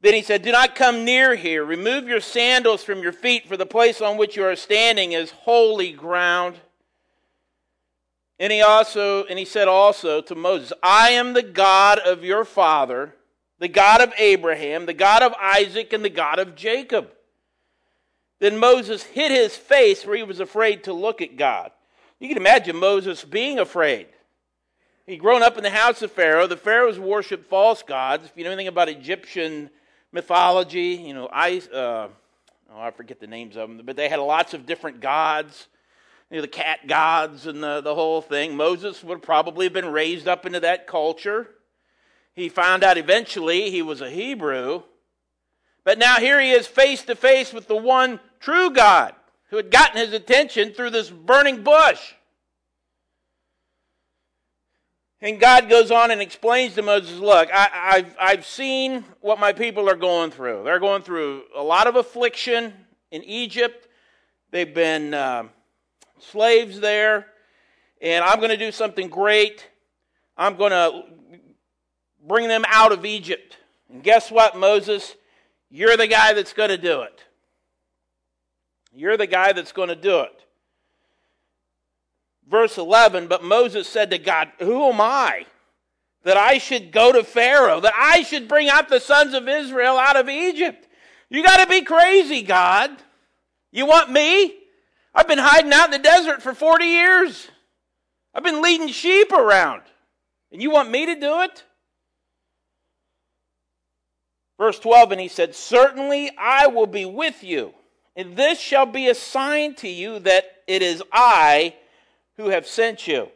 Then 0.00 0.14
he 0.14 0.22
said, 0.22 0.42
Do 0.42 0.52
not 0.52 0.74
come 0.74 1.04
near 1.04 1.36
here. 1.36 1.64
Remove 1.64 2.08
your 2.08 2.20
sandals 2.20 2.82
from 2.82 3.02
your 3.02 3.12
feet, 3.12 3.46
for 3.46 3.56
the 3.56 3.66
place 3.66 4.00
on 4.00 4.16
which 4.16 4.36
you 4.36 4.44
are 4.44 4.56
standing 4.56 5.12
is 5.12 5.30
holy 5.30 5.92
ground. 5.92 6.56
And 8.38 8.52
he 8.52 8.60
also 8.60 9.24
and 9.26 9.38
he 9.38 9.44
said 9.44 9.68
also 9.68 10.20
to 10.20 10.34
Moses, 10.34 10.72
I 10.82 11.10
am 11.10 11.32
the 11.32 11.42
God 11.42 12.00
of 12.00 12.24
your 12.24 12.44
father, 12.44 13.14
the 13.60 13.68
God 13.68 14.00
of 14.00 14.12
Abraham, 14.18 14.86
the 14.86 14.94
God 14.94 15.22
of 15.22 15.32
Isaac, 15.40 15.92
and 15.92 16.04
the 16.04 16.10
God 16.10 16.40
of 16.40 16.56
Jacob. 16.56 17.10
Then 18.40 18.58
Moses 18.58 19.04
hid 19.04 19.30
his 19.30 19.56
face 19.56 20.02
for 20.02 20.16
he 20.16 20.24
was 20.24 20.40
afraid 20.40 20.82
to 20.84 20.92
look 20.92 21.22
at 21.22 21.36
God. 21.36 21.70
You 22.18 22.26
can 22.26 22.36
imagine 22.36 22.74
Moses 22.74 23.24
being 23.24 23.60
afraid. 23.60 24.08
He'd 25.06 25.18
grown 25.18 25.42
up 25.42 25.56
in 25.56 25.62
the 25.62 25.70
house 25.70 26.02
of 26.02 26.12
Pharaoh. 26.12 26.46
The 26.46 26.56
Pharaohs 26.56 26.98
worshiped 26.98 27.48
false 27.48 27.82
gods. 27.82 28.24
If 28.24 28.32
you 28.36 28.44
know 28.44 28.50
anything 28.50 28.68
about 28.68 28.88
Egyptian 28.88 29.70
mythology, 30.12 30.94
you 30.94 31.14
know, 31.14 31.28
I, 31.32 31.60
uh, 31.72 32.08
oh, 32.70 32.80
I 32.80 32.90
forget 32.92 33.18
the 33.18 33.26
names 33.26 33.56
of 33.56 33.68
them, 33.68 33.82
but 33.84 33.96
they 33.96 34.08
had 34.08 34.18
lots 34.18 34.54
of 34.54 34.66
different 34.66 35.00
gods 35.00 35.68
you 36.32 36.38
know, 36.38 36.42
the 36.42 36.48
cat 36.48 36.86
gods 36.88 37.46
and 37.46 37.62
the, 37.62 37.82
the 37.82 37.94
whole 37.94 38.22
thing. 38.22 38.56
Moses 38.56 39.04
would 39.04 39.20
probably 39.20 39.66
have 39.66 39.74
been 39.74 39.92
raised 39.92 40.26
up 40.26 40.46
into 40.46 40.60
that 40.60 40.86
culture. 40.86 41.50
He 42.34 42.48
found 42.48 42.82
out 42.82 42.96
eventually 42.96 43.70
he 43.70 43.82
was 43.82 44.00
a 44.00 44.08
Hebrew. 44.08 44.82
But 45.84 45.98
now 45.98 46.16
here 46.16 46.40
he 46.40 46.52
is 46.52 46.66
face 46.66 47.02
to 47.04 47.14
face 47.14 47.52
with 47.52 47.68
the 47.68 47.76
one 47.76 48.18
true 48.40 48.70
God 48.70 49.14
who 49.50 49.58
had 49.58 49.70
gotten 49.70 49.98
his 49.98 50.14
attention 50.14 50.72
through 50.72 50.90
this 50.90 51.10
burning 51.10 51.62
bush. 51.62 52.14
And 55.22 55.40
God 55.40 55.70
goes 55.70 55.90
on 55.90 56.10
and 56.10 56.20
explains 56.20 56.74
to 56.74 56.82
Moses, 56.82 57.18
Look, 57.18 57.48
I, 57.50 57.68
have 57.72 58.16
I've 58.20 58.46
seen 58.46 59.04
what 59.20 59.40
my 59.40 59.54
people 59.54 59.88
are 59.88 59.96
going 59.96 60.30
through. 60.30 60.64
They're 60.64 60.80
going 60.80 61.02
through 61.02 61.44
a 61.56 61.62
lot 61.62 61.86
of 61.86 61.96
affliction 61.96 62.74
in 63.10 63.24
Egypt. 63.24 63.88
They've 64.50 64.74
been. 64.74 65.14
Uh, 65.14 65.44
slaves 66.22 66.80
there, 66.80 67.26
and 68.00 68.24
I'm 68.24 68.38
going 68.38 68.50
to 68.50 68.56
do 68.56 68.72
something 68.72 69.08
great. 69.08 69.68
I'm 70.36 70.56
going 70.56 70.70
to 70.70 71.04
bring 72.26 72.48
them 72.48 72.64
out 72.68 72.92
of 72.92 73.04
Egypt. 73.04 73.56
And 73.90 74.02
guess 74.02 74.30
what, 74.30 74.56
Moses? 74.56 75.14
You're 75.70 75.96
the 75.96 76.06
guy 76.06 76.32
that's 76.32 76.52
going 76.52 76.70
to 76.70 76.78
do 76.78 77.02
it. 77.02 77.20
You're 78.94 79.16
the 79.16 79.26
guy 79.26 79.52
that's 79.52 79.72
going 79.72 79.88
to 79.88 79.96
do 79.96 80.20
it. 80.20 80.44
Verse 82.48 82.78
11 82.78 83.28
But 83.28 83.44
Moses 83.44 83.88
said 83.88 84.10
to 84.10 84.18
God, 84.18 84.50
Who 84.58 84.88
am 84.88 85.00
I? 85.00 85.46
That 86.24 86.36
I 86.36 86.58
should 86.58 86.92
go 86.92 87.12
to 87.12 87.24
Pharaoh, 87.24 87.80
that 87.80 87.94
I 87.96 88.22
should 88.22 88.46
bring 88.46 88.68
out 88.68 88.88
the 88.88 89.00
sons 89.00 89.34
of 89.34 89.48
Israel 89.48 89.98
out 89.98 90.16
of 90.16 90.28
Egypt. 90.28 90.86
You 91.28 91.42
got 91.42 91.58
to 91.58 91.66
be 91.66 91.82
crazy, 91.82 92.42
God. 92.42 92.90
You 93.72 93.86
want 93.86 94.10
me? 94.10 94.54
I've 95.14 95.26
been 95.26 95.38
hiding 95.38 95.72
out 95.72 95.86
in 95.86 95.90
the 95.90 95.98
desert 95.98 96.42
for 96.42 96.54
40 96.54 96.84
years. 96.84 97.48
I've 98.34 98.44
been 98.44 98.62
leading 98.62 98.88
sheep 98.88 99.32
around. 99.32 99.82
And 100.52 100.62
you 100.62 100.70
want 100.70 100.90
me 100.90 101.06
to 101.06 101.18
do 101.18 101.40
it? 101.40 101.64
Verse 104.58 104.78
12, 104.78 105.12
and 105.12 105.20
he 105.20 105.28
said, 105.28 105.54
Certainly 105.54 106.30
I 106.38 106.68
will 106.68 106.86
be 106.86 107.04
with 107.04 107.42
you, 107.42 107.74
and 108.14 108.36
this 108.36 108.60
shall 108.60 108.86
be 108.86 109.08
a 109.08 109.14
sign 109.14 109.74
to 109.76 109.88
you 109.88 110.18
that 110.20 110.44
it 110.68 110.82
is 110.82 111.02
I 111.12 111.74
who 112.36 112.48
have 112.48 112.66
sent 112.66 113.06
you. 113.06 113.28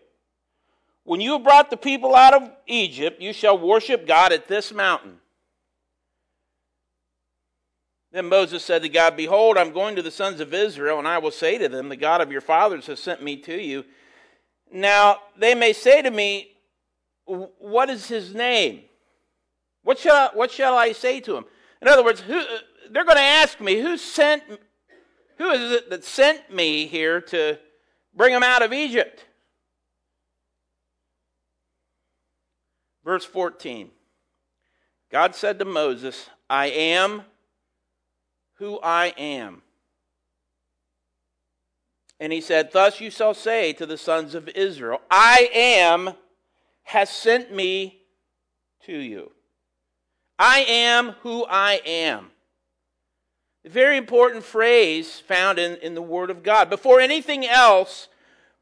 When 1.04 1.20
you 1.20 1.34
have 1.34 1.44
brought 1.44 1.70
the 1.70 1.76
people 1.76 2.14
out 2.14 2.34
of 2.34 2.50
Egypt, 2.66 3.20
you 3.20 3.32
shall 3.32 3.56
worship 3.56 4.06
God 4.06 4.32
at 4.32 4.48
this 4.48 4.72
mountain. 4.72 5.18
Then 8.12 8.28
Moses 8.28 8.64
said 8.64 8.82
to 8.82 8.88
God, 8.88 9.16
Behold, 9.16 9.56
I'm 9.56 9.72
going 9.72 9.94
to 9.96 10.02
the 10.02 10.10
sons 10.10 10.40
of 10.40 10.54
Israel, 10.54 10.98
and 10.98 11.06
I 11.06 11.18
will 11.18 11.30
say 11.30 11.58
to 11.58 11.68
them, 11.68 11.88
The 11.88 11.96
God 11.96 12.20
of 12.20 12.32
your 12.32 12.40
fathers 12.40 12.86
has 12.86 12.98
sent 12.98 13.22
me 13.22 13.36
to 13.42 13.60
you. 13.60 13.84
Now 14.72 15.18
they 15.38 15.54
may 15.54 15.72
say 15.72 16.02
to 16.02 16.10
me, 16.10 16.52
What 17.26 17.90
is 17.90 18.08
his 18.08 18.34
name? 18.34 18.82
What 19.82 19.98
shall, 19.98 20.30
what 20.34 20.50
shall 20.50 20.76
I 20.76 20.92
say 20.92 21.20
to 21.20 21.36
him? 21.36 21.44
In 21.80 21.88
other 21.88 22.02
words, 22.02 22.20
who, 22.20 22.42
they're 22.90 23.04
going 23.04 23.16
to 23.16 23.22
ask 23.22 23.60
me, 23.60 23.80
Who 23.80 23.96
sent 23.96 24.42
Who 25.38 25.50
is 25.50 25.72
it 25.72 25.90
that 25.90 26.02
sent 26.02 26.52
me 26.52 26.86
here 26.86 27.20
to 27.20 27.58
bring 28.16 28.32
them 28.32 28.42
out 28.42 28.62
of 28.62 28.72
Egypt? 28.72 29.24
Verse 33.04 33.24
14 33.24 33.90
God 35.12 35.34
said 35.36 35.58
to 35.60 35.64
Moses, 35.64 36.28
I 36.50 36.66
am 36.66 37.22
who 38.54 38.80
I 38.82 39.14
am. 39.16 39.62
And 42.18 42.32
he 42.32 42.40
said, 42.40 42.72
Thus 42.72 43.00
you 43.00 43.10
shall 43.10 43.34
say 43.34 43.72
to 43.74 43.86
the 43.86 43.98
sons 43.98 44.34
of 44.34 44.48
Israel, 44.48 45.00
I 45.10 45.50
am 45.54 46.14
has 46.84 47.10
sent 47.10 47.52
me 47.54 48.02
to 48.84 48.96
you. 48.96 49.32
I 50.38 50.60
am 50.60 51.10
who 51.22 51.44
I 51.46 51.80
am. 51.84 52.30
A 53.66 53.68
very 53.68 53.96
important 53.96 54.44
phrase 54.44 55.18
found 55.18 55.58
in, 55.58 55.76
in 55.78 55.94
the 55.94 56.02
Word 56.02 56.30
of 56.30 56.44
God. 56.44 56.70
Before 56.70 57.00
anything 57.00 57.44
else, 57.44 58.06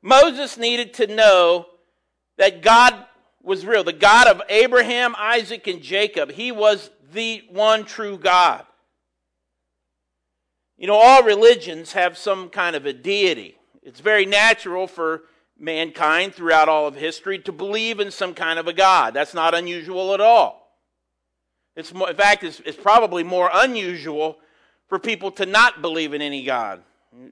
Moses 0.01 0.57
needed 0.57 0.95
to 0.95 1.07
know 1.07 1.67
that 2.39 2.63
God 2.63 2.95
was 3.43 3.67
real. 3.67 3.85
The 3.85 3.93
God 3.93 4.27
of 4.29 4.41
Abraham, 4.49 5.15
Isaac, 5.19 5.67
and 5.67 5.83
Jacob. 5.83 6.33
He 6.33 6.51
was 6.51 6.89
the 7.13 7.45
one 7.51 7.85
true 7.85 8.17
God. 8.17 8.65
You 10.79 10.87
know, 10.87 10.97
all 10.97 11.23
religions 11.23 11.93
have 11.93 12.17
some 12.17 12.49
kind 12.49 12.75
of 12.75 12.87
a 12.87 12.95
deity. 12.95 13.59
It's 13.83 14.01
very 14.01 14.25
natural 14.25 14.87
for 14.87 15.25
mankind 15.59 16.35
throughout 16.35 16.71
all 16.71 16.87
of 16.87 16.97
history 16.97 17.39
to 17.41 17.53
believe 17.53 18.01
in 18.01 18.11
some 18.11 18.33
kind 18.33 18.59
of 18.59 18.69
a 18.69 18.73
God. 18.73 19.13
That's 19.13 19.35
not 19.35 19.55
unusual 19.55 20.15
at 20.15 20.23
all. 20.23 20.79
It's 21.77 21.93
more, 21.93 22.09
in 22.09 22.17
fact, 22.17 22.43
it's, 22.43 22.61
it's 22.61 22.79
probably 22.81 23.23
more 23.23 23.51
unusual 23.53 24.39
for 24.89 24.99
people 24.99 25.31
to 25.33 25.47
not 25.47 25.83
believe 25.83 26.15
in 26.15 26.23
any 26.23 26.45
God. 26.45 26.83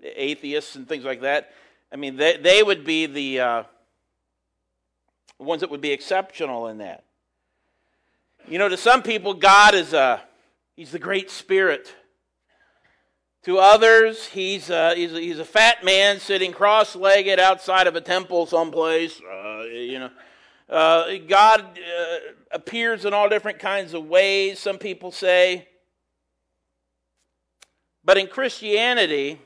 Atheists 0.02 0.76
and 0.76 0.88
things 0.88 1.04
like 1.04 1.22
that. 1.22 1.50
I 1.92 1.96
mean, 1.96 2.16
they, 2.16 2.36
they 2.36 2.62
would 2.62 2.84
be 2.84 3.06
the 3.06 3.40
uh, 3.40 3.62
ones 5.38 5.60
that 5.60 5.70
would 5.70 5.80
be 5.80 5.90
exceptional 5.90 6.68
in 6.68 6.78
that. 6.78 7.04
You 8.48 8.58
know, 8.58 8.68
to 8.68 8.76
some 8.76 9.02
people, 9.02 9.34
God 9.34 9.74
is 9.74 9.92
a, 9.92 10.22
he's 10.74 10.90
the 10.90 10.98
great 10.98 11.30
spirit. 11.30 11.92
To 13.44 13.58
others, 13.58 14.26
he's 14.26 14.70
a, 14.70 14.94
he's 14.94 15.12
a, 15.12 15.20
he's 15.20 15.38
a 15.38 15.44
fat 15.44 15.84
man 15.84 16.20
sitting 16.20 16.52
cross 16.52 16.94
legged 16.94 17.40
outside 17.40 17.88
of 17.88 17.96
a 17.96 18.00
temple 18.00 18.46
someplace. 18.46 19.20
Uh, 19.20 19.64
you 19.64 19.98
know, 19.98 20.10
uh, 20.68 21.16
God 21.28 21.60
uh, 21.60 22.16
appears 22.52 23.04
in 23.04 23.12
all 23.12 23.28
different 23.28 23.58
kinds 23.58 23.94
of 23.94 24.06
ways, 24.06 24.60
some 24.60 24.78
people 24.78 25.10
say. 25.10 25.68
But 28.04 28.18
in 28.18 28.26
Christianity, 28.26 29.40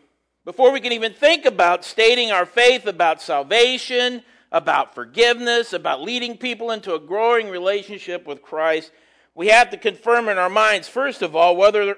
before 0.45 0.73
we 0.73 0.81
can 0.81 0.93
even 0.93 1.13
think 1.13 1.45
about 1.45 1.85
stating 1.85 2.31
our 2.31 2.47
faith 2.47 2.87
about 2.87 3.21
salvation, 3.21 4.23
about 4.53 4.95
forgiveness, 4.95 5.73
about 5.73 6.03
leading 6.03 6.37
people 6.39 6.71
into 6.71 6.95
a 6.95 7.01
growing 7.01 7.49
relationship 7.49 8.27
with 8.27 8.43
Christ, 8.43 8.93
we 9.35 9.49
have 9.49 9.71
to 9.71 9.77
confirm 9.77 10.29
in 10.29 10.39
our 10.39 10.49
minds, 10.49 10.89
first 10.89 11.21
of 11.21 11.37
all, 11.37 11.57
whether 11.57 11.97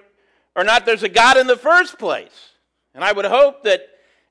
or 0.57 0.65
not 0.65 0.85
there's 0.85 1.05
a 1.05 1.09
God 1.09 1.37
in 1.37 1.47
the 1.47 1.57
first 1.57 1.99
place. 1.99 2.51
And 2.95 3.05
I 3.05 3.13
would 3.13 3.27
hope 3.27 3.63
that 3.63 3.83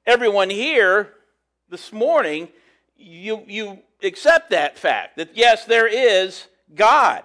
everyone 0.05 0.49
here 0.49 1.13
this 1.69 1.93
morning, 1.93 2.49
you, 2.97 3.43
you 3.47 3.79
accept 4.03 4.49
that 4.49 4.77
fact 4.77 5.15
that 5.17 5.37
yes, 5.37 5.63
there 5.63 5.87
is 5.87 6.47
God. 6.75 7.23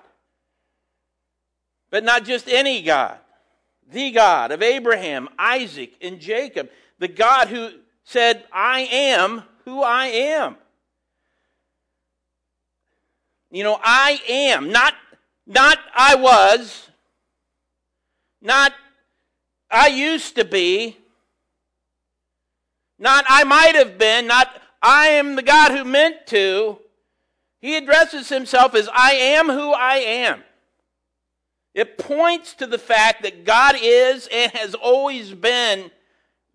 But 1.91 2.05
not 2.05 2.25
just 2.25 2.49
any 2.49 2.83
God. 2.83 3.19
The 3.91 4.11
God 4.11 4.53
of 4.53 4.63
Abraham, 4.63 5.29
Isaac, 5.39 5.95
and 6.01 6.21
Jacob. 6.21 6.71
The 6.99 7.09
God 7.09 7.49
who 7.49 7.71
said, 8.05 8.45
I 8.53 8.81
am 8.81 9.43
who 9.65 9.83
I 9.83 10.07
am. 10.07 10.57
You 13.51 13.65
know, 13.65 13.79
I 13.83 14.21
am. 14.29 14.71
Not, 14.71 14.95
not 15.47 15.79
I 15.95 16.15
was. 16.15 16.89
Not 18.41 18.73
I 19.73 19.87
used 19.87 20.37
to 20.37 20.45
be, 20.45 20.99
not 22.99 23.25
I 23.27 23.43
might 23.45 23.75
have 23.75 23.97
been, 23.97 24.27
not 24.27 24.49
I 24.83 25.09
am 25.09 25.35
the 25.35 25.43
God 25.43 25.73
who 25.73 25.85
meant 25.85 26.27
to. 26.27 26.79
He 27.59 27.77
addresses 27.77 28.29
himself 28.29 28.75
as 28.75 28.89
I 28.93 29.13
am 29.13 29.49
who 29.49 29.73
I 29.73 29.97
am. 29.97 30.43
It 31.75 31.97
points 31.97 32.55
to 32.55 32.67
the 32.67 32.79
fact 32.79 33.23
that 33.23 33.45
God 33.45 33.77
is 33.81 34.29
and 34.31 34.53
has 34.53 34.75
always 34.75 35.33
been 35.33 35.91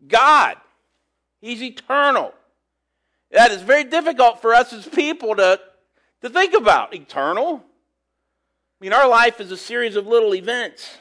God. 0.07 0.57
He's 1.41 1.61
eternal. 1.61 2.33
That 3.31 3.51
is 3.51 3.61
very 3.61 3.83
difficult 3.83 4.41
for 4.41 4.53
us 4.53 4.71
as 4.71 4.87
people 4.87 5.35
to, 5.35 5.59
to 6.21 6.29
think 6.29 6.53
about. 6.53 6.93
Eternal? 6.93 7.63
I 8.79 8.83
mean, 8.83 8.93
our 8.93 9.07
life 9.07 9.41
is 9.41 9.51
a 9.51 9.57
series 9.57 9.95
of 9.95 10.05
little 10.05 10.35
events. 10.35 10.97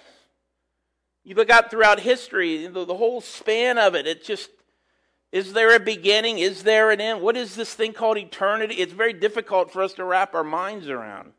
You 1.25 1.35
look 1.35 1.50
out 1.50 1.70
throughout 1.70 2.00
history, 2.00 2.66
the, 2.66 2.85
the 2.85 2.96
whole 2.96 3.20
span 3.20 3.78
of 3.78 3.94
it, 3.94 4.06
it 4.06 4.25
just 4.25 4.49
is 5.32 5.52
there 5.52 5.75
a 5.75 5.80
beginning? 5.80 6.38
Is 6.38 6.62
there 6.62 6.90
an 6.90 7.00
end? 7.00 7.20
What 7.20 7.37
is 7.37 7.56
this 7.56 7.75
thing 7.75 7.92
called 7.92 8.16
eternity? 8.16 8.76
It's 8.76 8.92
very 8.92 9.12
difficult 9.12 9.70
for 9.70 9.82
us 9.82 9.92
to 9.94 10.04
wrap 10.04 10.35
our 10.35 10.44
minds 10.44 10.88
around. 10.88 11.32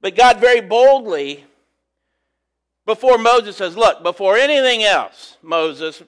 But 0.00 0.16
God 0.16 0.40
very 0.40 0.60
boldly, 0.60 1.44
before 2.86 3.18
Moses 3.18 3.56
says, 3.56 3.76
Look, 3.76 4.02
before 4.02 4.36
anything 4.36 4.82
else, 4.82 5.36
Moses, 5.42 6.02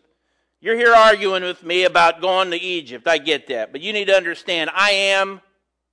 you're 0.60 0.76
here 0.76 0.94
arguing 0.94 1.42
with 1.42 1.62
me 1.62 1.84
about 1.84 2.20
going 2.20 2.50
to 2.50 2.56
Egypt. 2.56 3.08
I 3.08 3.18
get 3.18 3.48
that. 3.48 3.72
But 3.72 3.80
you 3.80 3.92
need 3.92 4.06
to 4.06 4.16
understand 4.16 4.70
I 4.72 4.90
am 4.90 5.40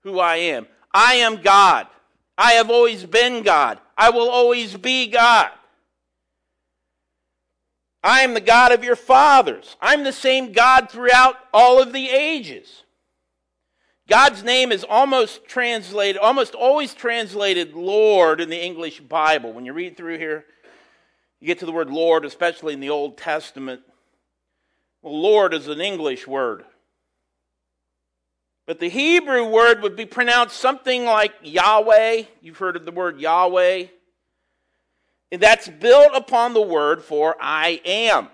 who 0.03 0.19
I 0.19 0.37
am. 0.37 0.67
I 0.93 1.15
am 1.15 1.41
God. 1.41 1.87
I 2.37 2.53
have 2.53 2.69
always 2.69 3.03
been 3.05 3.43
God. 3.43 3.79
I 3.97 4.11
will 4.11 4.29
always 4.29 4.77
be 4.77 5.07
God. 5.07 5.49
I 8.03 8.21
am 8.21 8.33
the 8.33 8.41
God 8.41 8.71
of 8.71 8.83
your 8.83 8.95
fathers. 8.95 9.75
I'm 9.81 10.03
the 10.03 10.13
same 10.13 10.51
God 10.51 10.89
throughout 10.89 11.35
all 11.53 11.81
of 11.81 11.93
the 11.93 12.09
ages. 12.09 12.83
God's 14.07 14.41
name 14.41 14.71
is 14.71 14.85
almost 14.87 15.45
translated, 15.45 16.17
almost 16.17 16.55
always 16.55 16.93
translated 16.93 17.73
Lord 17.73 18.39
in 18.39 18.49
the 18.49 18.61
English 18.61 19.01
Bible. 19.01 19.51
When 19.51 19.65
you 19.65 19.73
read 19.73 19.97
through 19.97 20.17
here, 20.17 20.45
you 21.41 21.47
get 21.47 21.59
to 21.59 21.65
the 21.65 21.73
word 21.73 21.89
Lord, 21.89 22.23
especially 22.23 22.73
in 22.73 22.79
the 22.79 22.89
Old 22.89 23.17
Testament. 23.17 23.81
Well, 25.01 25.19
Lord 25.19 25.53
is 25.53 25.67
an 25.67 25.81
English 25.81 26.25
word. 26.25 26.63
But 28.65 28.79
the 28.79 28.89
Hebrew 28.89 29.45
word 29.45 29.81
would 29.81 29.95
be 29.95 30.05
pronounced 30.05 30.57
something 30.57 31.05
like 31.05 31.33
Yahweh. 31.41 32.23
You've 32.41 32.57
heard 32.57 32.75
of 32.75 32.85
the 32.85 32.91
word 32.91 33.19
Yahweh 33.19 33.87
And 35.31 35.41
that's 35.41 35.67
built 35.67 36.11
upon 36.15 36.53
the 36.53 36.61
word 36.61 37.03
for 37.03 37.35
I 37.41 37.81
am. 37.83 38.29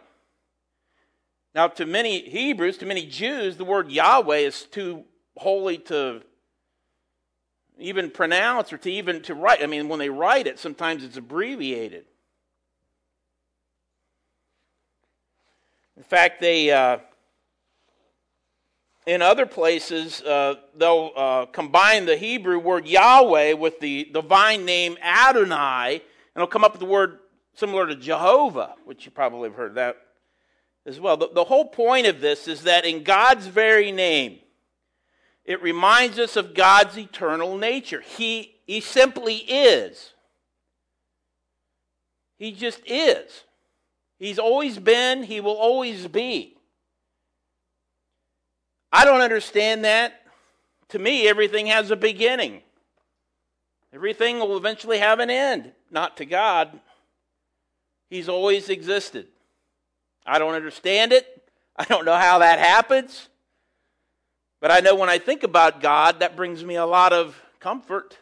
Now, 1.56 1.68
to 1.68 1.86
many 1.86 2.28
Hebrews, 2.30 2.78
to 2.78 2.86
many 2.86 3.06
Jews, 3.06 3.58
the 3.58 3.66
word 3.66 3.92
Yahweh 3.92 4.38
is 4.38 4.64
too 4.64 5.06
holy 5.38 5.78
to 5.78 6.22
even 7.80 8.12
pronounce 8.12 8.72
or 8.72 8.78
to 8.78 8.92
even 8.92 9.22
to 9.24 9.34
write. 9.34 9.64
I 9.64 9.68
mean, 9.68 9.90
when 9.90 10.00
they 10.00 10.10
write 10.10 10.48
it, 10.48 10.60
sometimes 10.60 11.04
it's 11.04 11.18
abbreviated. 11.18 12.06
In 15.98 16.04
fact, 16.04 16.42
they 16.42 16.72
uh, 16.72 16.98
in 19.06 19.22
other 19.22 19.46
places 19.46 20.22
uh, 20.22 20.56
they'll 20.76 21.12
uh, 21.16 21.46
combine 21.48 22.06
the 22.06 22.18
Hebrew 22.18 22.60
word 22.60 22.88
Yahweh 22.88 23.54
with 23.54 23.80
the 23.80 24.10
divine 24.12 24.66
name 24.66 24.98
Adonai 25.02 26.02
and 26.36 26.42
it'll 26.42 26.48
come 26.48 26.64
up 26.64 26.72
with 26.72 26.80
the 26.80 26.86
word 26.86 27.20
similar 27.54 27.86
to 27.86 27.96
Jehovah, 27.96 28.76
which 28.86 29.06
you 29.06 29.12
probably 29.12 29.50
have 29.50 29.58
heard 29.58 29.76
that 29.76 29.98
as 30.86 31.00
well. 31.00 31.16
The, 31.18 31.30
the 31.34 31.44
whole 31.44 31.66
point 31.66 32.08
of 32.08 32.22
this 32.22 32.48
is 32.48 32.64
that 32.64 32.86
in 32.86 33.04
God's 33.04 33.46
very 33.46 33.92
name, 33.92 34.40
it 35.46 35.62
reminds 35.62 36.20
us 36.20 36.36
of 36.36 36.54
God's 36.54 36.98
eternal 36.98 37.58
nature. 37.58 38.02
He, 38.02 38.56
he 38.66 38.80
simply 38.80 39.36
is. 39.36 40.14
He 42.38 42.52
just 42.52 42.82
is. 42.86 43.44
He's 44.20 44.40
always 44.40 44.80
been, 44.80 45.24
he 45.24 45.42
will 45.42 45.56
always 45.56 46.08
be. 46.08 46.56
I 48.92 49.06
don't 49.06 49.22
understand 49.22 49.84
that. 49.86 50.22
To 50.90 51.00
me, 51.00 51.28
everything 51.28 51.66
has 51.68 51.90
a 51.92 51.96
beginning. 51.96 52.62
Everything 53.94 54.40
will 54.40 54.56
eventually 54.56 55.00
have 55.00 55.20
an 55.20 55.30
end. 55.30 55.72
Not 55.92 56.18
to 56.18 56.26
God. 56.26 56.80
He's 58.10 58.30
always 58.30 58.70
existed. 58.70 59.28
I 60.26 60.40
don't 60.40 60.54
understand 60.54 61.12
it. 61.12 61.50
I 61.76 61.84
don't 61.86 62.06
know 62.06 62.16
how 62.16 62.40
that 62.40 62.60
happens. 62.60 63.28
But 64.64 64.72
I 64.72 64.80
know 64.80 64.96
when 64.96 65.10
I 65.10 65.18
think 65.18 65.44
about 65.44 65.82
God, 65.82 66.22
that 66.22 66.38
brings 66.38 66.64
me 66.64 66.76
a 66.76 66.86
lot 66.86 67.12
of 67.12 67.38
comfort. 67.60 68.18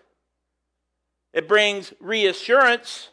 It 1.33 1.48
brings 1.48 1.93
reassurance 2.00 3.10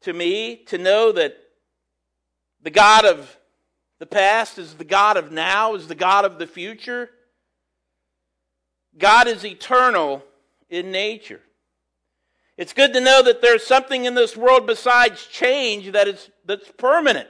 to 0.00 0.14
me 0.14 0.56
to 0.68 0.78
know 0.78 1.12
that 1.12 1.36
The 2.62 2.70
God 2.70 3.04
of 3.04 3.36
the 3.98 4.06
past 4.06 4.56
is 4.56 4.72
the 4.72 4.84
God 4.84 5.18
of 5.18 5.30
now, 5.30 5.74
is 5.74 5.88
the 5.88 5.94
God 5.94 6.24
of 6.24 6.38
the 6.38 6.46
future. 6.46 7.10
God 8.96 9.28
is 9.28 9.44
eternal 9.44 10.24
in 10.70 10.90
nature. 10.90 11.40
It's 12.56 12.72
good 12.72 12.94
to 12.94 13.00
know 13.00 13.22
that 13.22 13.42
there's 13.42 13.66
something 13.66 14.06
in 14.06 14.14
this 14.14 14.38
world 14.38 14.66
besides 14.66 15.26
change 15.26 15.92
that 15.92 16.08
is 16.08 16.30
that's 16.46 16.70
permanent. 16.78 17.28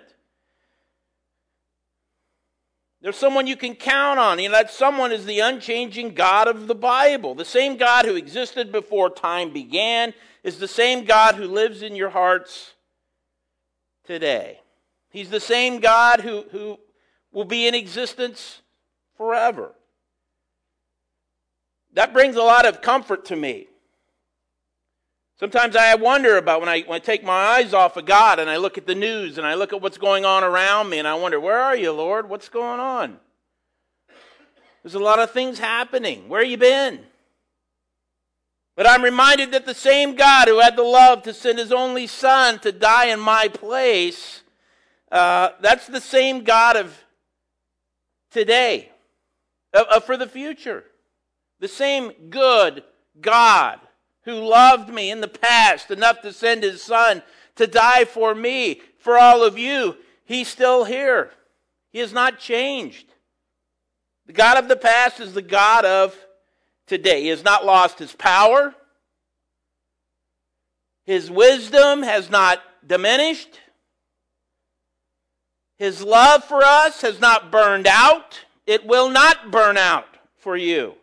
There's 3.03 3.17
someone 3.17 3.49
you 3.49 3.57
can 3.57 3.75
count 3.75 4.21
on, 4.21 4.39
and 4.39 4.55
that 4.55 4.71
someone 4.71 5.11
is 5.11 5.27
the 5.27 5.41
unchanging 5.41 6.15
God 6.15 6.47
of 6.47 6.69
the 6.69 6.75
Bible. 6.75 7.35
The 7.35 7.45
same 7.45 7.77
God 7.77 8.05
who 8.05 8.15
existed 8.15 8.71
before 8.71 9.11
time 9.11 9.53
began 9.53 10.15
is 10.45 10.59
the 10.59 10.69
same 10.69 11.05
God 11.05 11.35
who 11.35 11.47
lives 11.47 11.83
in 11.83 11.97
your 11.97 12.11
hearts 12.11 12.75
today. 14.05 14.61
He's 15.11 15.31
the 15.31 15.41
same 15.41 15.81
God 15.81 16.21
who, 16.21 16.45
who 16.53 16.79
will 17.33 17.45
be 17.45 17.67
in 17.67 17.75
existence 17.75 18.63
forever. 19.17 19.73
That 21.95 22.13
brings 22.13 22.37
a 22.37 22.43
lot 22.43 22.67
of 22.67 22.83
comfort 22.83 23.25
to 23.27 23.37
me. 23.37 23.67
Sometimes 25.43 25.75
I 25.75 25.97
wonder 25.97 26.37
about 26.37 26.61
when 26.61 26.69
I, 26.69 26.83
when 26.83 26.95
I 26.95 26.99
take 27.01 27.25
my 27.25 27.33
eyes 27.33 27.75
off 27.75 27.97
of 27.97 28.07
God 28.07 28.39
and 28.39 28.49
I 28.49 28.59
look 28.59 28.79
at 28.79 28.87
the 28.87 28.95
news 28.95 29.39
and 29.39 29.45
I 29.45 29.55
look 29.55 29.73
at 29.73 29.83
what's 29.83 29.99
going 29.99 30.25
on 30.25 30.45
around 30.45 30.89
me 30.89 31.01
and 31.01 31.09
I 31.09 31.17
wonder, 31.17 31.41
where 31.41 31.59
are 31.59 31.75
you, 31.75 31.91
Lord? 31.91 32.29
What's 32.29 32.49
going 32.49 32.79
on? 32.79 33.19
There's 34.85 34.95
a 34.95 35.01
lot 35.01 35.19
of 35.19 35.33
things 35.33 35.59
happening. 35.59 36.29
Where 36.29 36.43
have 36.43 36.49
you 36.49 36.59
been? 36.59 37.01
But 38.77 38.87
I'm 38.87 39.03
reminded 39.03 39.51
that 39.51 39.67
the 39.67 39.75
same 39.75 40.15
God 40.15 40.47
who 40.47 40.61
had 40.61 40.77
the 40.77 40.85
love 40.85 41.25
to 41.25 41.35
send 41.35 41.59
his 41.59 41.73
only 41.73 42.07
son 42.07 42.61
to 42.61 42.71
die 42.71 43.07
in 43.07 43.19
my 43.19 43.49
place, 43.49 44.43
uh, 45.11 45.49
that's 45.61 45.89
the 45.89 46.01
same 46.01 46.45
God 46.45 46.77
of 46.77 46.97
today, 48.31 48.93
uh, 49.75 49.99
for 49.99 50.17
the 50.17 50.29
future. 50.29 50.85
The 51.59 51.67
same 51.67 52.13
good 52.31 52.85
God 53.21 53.81
who 54.25 54.35
loved 54.35 54.89
me 54.89 55.11
in 55.11 55.21
the 55.21 55.29
past 55.29 55.91
enough 55.91 56.23
to 56.23 56.33
send 56.33 56.63
his 56.63 56.83
son 56.83 57.23
to 57.57 57.67
die 57.67 58.05
for 58.05 58.35
me, 58.35 58.81
for 58.99 59.19
all 59.19 59.43
of 59.43 59.59
you, 59.59 59.97
he's 60.25 60.49
still 60.49 60.85
here. 60.85 61.31
He 61.91 61.99
has 61.99 62.13
not 62.13 62.39
changed. 62.39 63.13
The 64.27 64.33
God 64.33 64.57
of 64.57 64.69
the 64.69 64.77
past 64.77 65.21
is 65.21 65.35
the 65.35 65.43
God 65.43 65.85
of 65.85 66.17
today. 66.87 67.23
He 67.23 67.29
has 67.29 67.45
not 67.45 67.67
lost 67.67 67.99
his 67.99 68.15
power. 68.15 68.75
His 71.05 71.31
wisdom 71.31 72.03
has 72.03 72.31
not 72.31 72.63
diminished. 72.87 73.59
His 75.79 76.03
love 76.03 76.45
for 76.45 76.63
us 76.63 77.01
has 77.03 77.21
not 77.21 77.51
burned 77.51 77.89
out. 77.89 78.41
It 78.67 78.87
will 78.87 79.11
not 79.11 79.51
burn 79.51 79.77
out 79.77 80.07
for 80.39 80.57
you. 80.57 80.95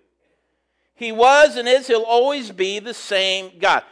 He 1.00 1.14
was 1.14 1.56
and 1.56 1.66
is, 1.66 1.88
he'll 1.88 2.02
always 2.02 2.52
be 2.52 2.80
the 2.80 2.94
same 2.94 3.54
God. 3.58 3.84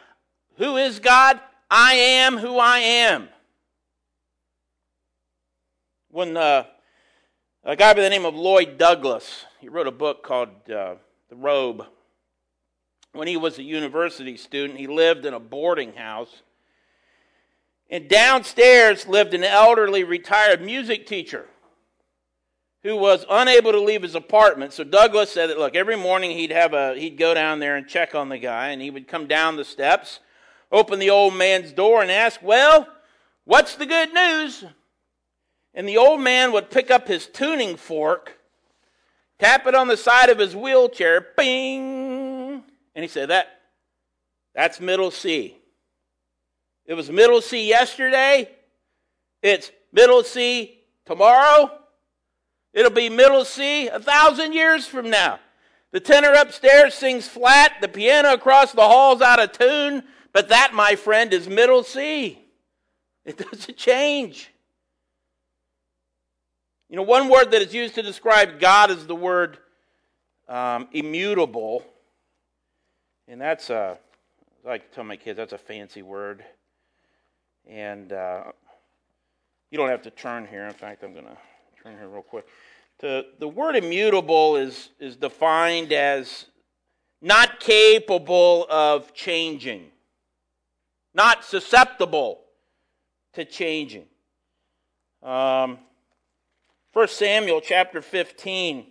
Who 0.58 0.76
is 0.76 1.00
God? 1.00 1.40
I 1.72 1.94
am 1.94 2.38
who 2.38 2.58
I 2.58 2.80
am. 2.80 3.30
When 6.12 6.36
uh, 6.36 6.66
a 7.64 7.78
guy 7.78 7.94
by 7.94 8.02
the 8.02 8.10
name 8.10 8.26
of 8.26 8.36
Lloyd 8.36 8.78
Douglas, 8.78 9.46
he 9.62 9.70
wrote 9.70 9.88
a 9.88 9.92
book 9.92 10.22
called 10.22 10.50
uh, 10.70 10.96
The 11.30 11.36
Robe. 11.38 11.86
When 13.14 13.30
he 13.30 13.38
was 13.38 13.58
a 13.58 13.64
university 13.64 14.36
student, 14.36 14.78
he 14.78 14.88
lived 14.88 15.26
in 15.26 15.34
a 15.34 15.40
boarding 15.40 15.94
house. 15.94 16.42
And 17.90 18.10
downstairs 18.10 19.08
lived 19.08 19.34
an 19.34 19.46
elderly 19.46 20.04
retired 20.04 20.62
music 20.62 21.08
teacher 21.08 21.46
who 22.84 22.96
was 22.96 23.26
unable 23.30 23.72
to 23.72 23.82
leave 23.82 24.04
his 24.04 24.16
apartment. 24.16 24.74
So 24.74 24.84
Douglas 24.84 25.32
said 25.32 25.50
that 25.50 25.58
look, 25.58 25.76
every 25.76 25.96
morning 25.96 26.32
he'd 26.32 26.52
have 26.52 26.74
a 26.74 26.96
he'd 26.96 27.18
go 27.18 27.34
down 27.34 27.60
there 27.60 27.76
and 27.76 27.88
check 27.88 28.16
on 28.16 28.30
the 28.30 28.38
guy, 28.38 28.70
and 28.70 28.82
he 28.82 28.92
would 28.92 29.08
come 29.08 29.28
down 29.28 29.56
the 29.56 29.66
steps, 29.66 30.20
open 30.72 31.00
the 31.00 31.10
old 31.10 31.34
man's 31.34 31.72
door, 31.72 32.02
and 32.02 32.12
ask, 32.12 32.42
"Well, 32.42 32.88
what's 33.46 33.76
the 33.76 33.86
good 33.86 34.14
news?" 34.14 34.64
And 35.74 35.88
the 35.88 35.98
old 35.98 36.22
man 36.22 36.52
would 36.54 36.72
pick 36.72 36.90
up 36.90 37.08
his 37.08 37.28
tuning 37.28 37.76
fork, 37.76 38.40
tap 39.40 39.68
it 39.68 39.76
on 39.76 39.88
the 39.88 39.98
side 39.98 40.30
of 40.30 40.40
his 40.40 40.56
wheelchair, 40.56 41.22
bing, 41.36 42.64
and 42.96 43.04
he 43.04 43.08
said, 43.08 43.30
"That 43.30 43.48
that's 44.54 44.80
middle 44.80 45.12
C." 45.12 45.58
It 46.86 46.94
was 46.94 47.12
middle 47.12 47.42
C 47.42 47.68
yesterday. 47.68 48.50
It's 49.42 49.72
middle 49.92 50.24
C 50.24 50.84
tomorrow 51.06 51.84
It'll 52.78 52.92
be 52.92 53.10
middle 53.10 53.44
C 53.44 53.88
a 53.88 54.00
thousand 54.00 54.54
years 54.54 54.86
from 54.86 55.10
now. 55.10 55.40
The 55.94 56.00
tenor 56.00 56.34
upstairs 56.34 56.94
sings 56.94 57.28
flat, 57.28 57.74
the 57.82 57.88
piano 57.88 58.34
across 58.34 58.72
the 58.72 58.84
hall's 58.84 59.20
out 59.20 59.40
of 59.40 59.52
tune, 59.52 60.04
but 60.32 60.50
that, 60.50 60.76
my 60.76 60.96
friend, 60.96 61.34
is 61.34 61.50
middle 61.50 61.82
C. 61.84 62.40
It 63.26 63.38
doesn't 63.50 63.78
change. 63.78 64.52
You 66.88 66.98
know, 66.98 67.02
one 67.02 67.30
word 67.30 67.50
that 67.50 67.64
is 67.64 67.74
used 67.74 67.96
to 67.96 68.04
describe 68.04 68.60
God 68.60 68.92
is 68.92 69.08
the 69.08 69.16
word 69.16 69.58
um, 70.48 70.88
immutable. 70.92 71.84
And 73.28 73.42
that's 73.42 73.72
a, 73.72 73.98
I 74.64 74.70
like 74.70 74.90
to 74.90 74.96
tell 74.96 75.04
my 75.04 75.18
kids, 75.18 75.38
that's 75.38 75.54
a 75.54 75.58
fancy 75.58 76.04
word. 76.04 76.46
And 77.68 78.14
uh, 78.14 78.44
you 79.72 79.80
don't 79.80 79.90
have 79.90 80.04
to 80.04 80.12
turn 80.12 80.46
here. 80.46 80.68
In 80.68 80.74
fact, 80.76 81.04
I'm 81.04 81.14
going 81.14 81.26
to 81.26 81.38
turn 81.82 81.98
here 81.98 82.08
real 82.08 82.22
quick. 82.22 82.46
The, 83.00 83.26
the 83.40 83.48
word 83.48 83.76
immutable 83.76 84.56
is, 84.56 84.90
is 85.00 85.16
defined 85.16 85.94
as 85.94 86.46
not 87.22 87.60
capable 87.60 88.66
of 88.70 89.14
changing, 89.14 89.86
not 91.14 91.44
susceptible 91.44 92.42
to 93.34 93.46
changing. 93.46 94.06
Um, 95.22 95.78
1 96.94 97.08
Samuel 97.10 97.62
chapter 97.62 98.02
15, 98.02 98.88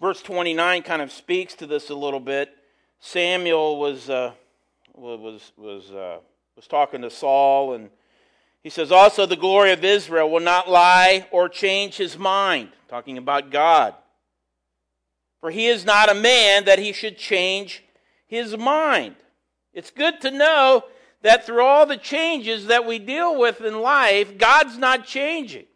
verse 0.00 0.22
29 0.22 0.82
kind 0.82 1.02
of 1.02 1.12
speaks 1.12 1.54
to 1.56 1.66
this 1.66 1.90
a 1.90 1.94
little 1.94 2.20
bit. 2.20 2.50
Samuel 3.00 3.78
was, 3.78 4.08
uh, 4.08 4.32
was, 4.94 5.52
was, 5.58 5.90
uh, 5.90 6.20
was 6.56 6.66
talking 6.66 7.02
to 7.02 7.10
Saul 7.10 7.74
and 7.74 7.90
he 8.64 8.70
says, 8.70 8.90
also 8.90 9.26
the 9.26 9.36
glory 9.36 9.72
of 9.72 9.84
Israel 9.84 10.30
will 10.30 10.40
not 10.40 10.70
lie 10.70 11.28
or 11.30 11.50
change 11.50 11.98
his 11.98 12.18
mind, 12.18 12.70
talking 12.88 13.18
about 13.18 13.50
God. 13.50 13.94
For 15.40 15.50
he 15.50 15.66
is 15.66 15.84
not 15.84 16.08
a 16.08 16.14
man 16.14 16.64
that 16.64 16.78
he 16.78 16.94
should 16.94 17.18
change 17.18 17.84
his 18.26 18.56
mind. 18.56 19.16
It's 19.74 19.90
good 19.90 20.18
to 20.22 20.30
know 20.30 20.84
that 21.20 21.44
through 21.44 21.62
all 21.62 21.84
the 21.84 21.98
changes 21.98 22.66
that 22.68 22.86
we 22.86 22.98
deal 22.98 23.38
with 23.38 23.60
in 23.60 23.82
life, 23.82 24.38
God's 24.38 24.78
not 24.78 25.04
changing. 25.04 25.66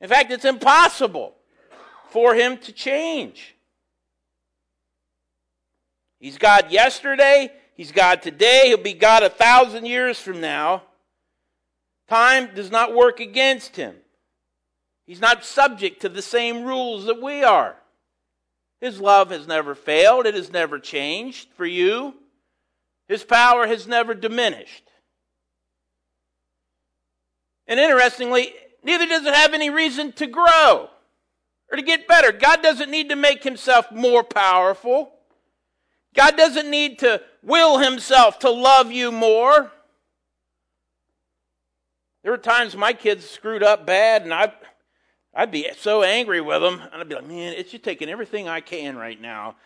In 0.00 0.08
fact, 0.08 0.32
it's 0.32 0.46
impossible 0.46 1.34
for 2.08 2.34
him 2.34 2.56
to 2.58 2.72
change. 2.72 3.54
He's 6.18 6.38
God 6.38 6.70
yesterday, 6.72 7.52
he's 7.74 7.92
God 7.92 8.22
today, 8.22 8.68
he'll 8.68 8.78
be 8.78 8.94
God 8.94 9.22
a 9.22 9.28
thousand 9.28 9.84
years 9.84 10.18
from 10.18 10.40
now. 10.40 10.84
Time 12.08 12.50
does 12.54 12.70
not 12.70 12.94
work 12.94 13.20
against 13.20 13.76
him. 13.76 13.96
He's 15.06 15.20
not 15.20 15.44
subject 15.44 16.02
to 16.02 16.08
the 16.08 16.22
same 16.22 16.64
rules 16.64 17.06
that 17.06 17.20
we 17.20 17.42
are. 17.42 17.76
His 18.80 19.00
love 19.00 19.30
has 19.30 19.46
never 19.46 19.74
failed, 19.74 20.26
it 20.26 20.34
has 20.34 20.52
never 20.52 20.78
changed 20.78 21.48
for 21.56 21.66
you. 21.66 22.14
His 23.08 23.24
power 23.24 23.66
has 23.66 23.86
never 23.86 24.14
diminished. 24.14 24.84
And 27.66 27.78
interestingly, 27.78 28.52
neither 28.82 29.06
does 29.06 29.24
it 29.24 29.34
have 29.34 29.54
any 29.54 29.70
reason 29.70 30.12
to 30.12 30.26
grow 30.26 30.88
or 31.70 31.76
to 31.76 31.82
get 31.82 32.08
better. 32.08 32.32
God 32.32 32.62
doesn't 32.62 32.90
need 32.90 33.08
to 33.08 33.16
make 33.16 33.42
himself 33.42 33.90
more 33.92 34.22
powerful. 34.22 35.12
God 36.14 36.36
doesn't 36.36 36.70
need 36.70 36.98
to 37.00 37.22
will 37.42 37.78
himself 37.78 38.38
to 38.40 38.50
love 38.50 38.92
you 38.92 39.10
more. 39.10 39.72
There 42.22 42.32
were 42.32 42.38
times 42.38 42.76
my 42.76 42.92
kids 42.92 43.28
screwed 43.28 43.62
up 43.62 43.84
bad, 43.84 44.22
and 44.22 44.32
I, 44.32 44.52
I'd 45.34 45.50
be 45.50 45.68
so 45.76 46.02
angry 46.02 46.40
with 46.40 46.62
them, 46.62 46.80
and 46.80 47.00
I'd 47.00 47.08
be 47.08 47.16
like, 47.16 47.26
"Man, 47.26 47.52
it's 47.54 47.72
just 47.72 47.82
taking 47.82 48.08
everything 48.08 48.48
I 48.48 48.60
can 48.60 48.96
right 48.96 49.20
now 49.20 49.56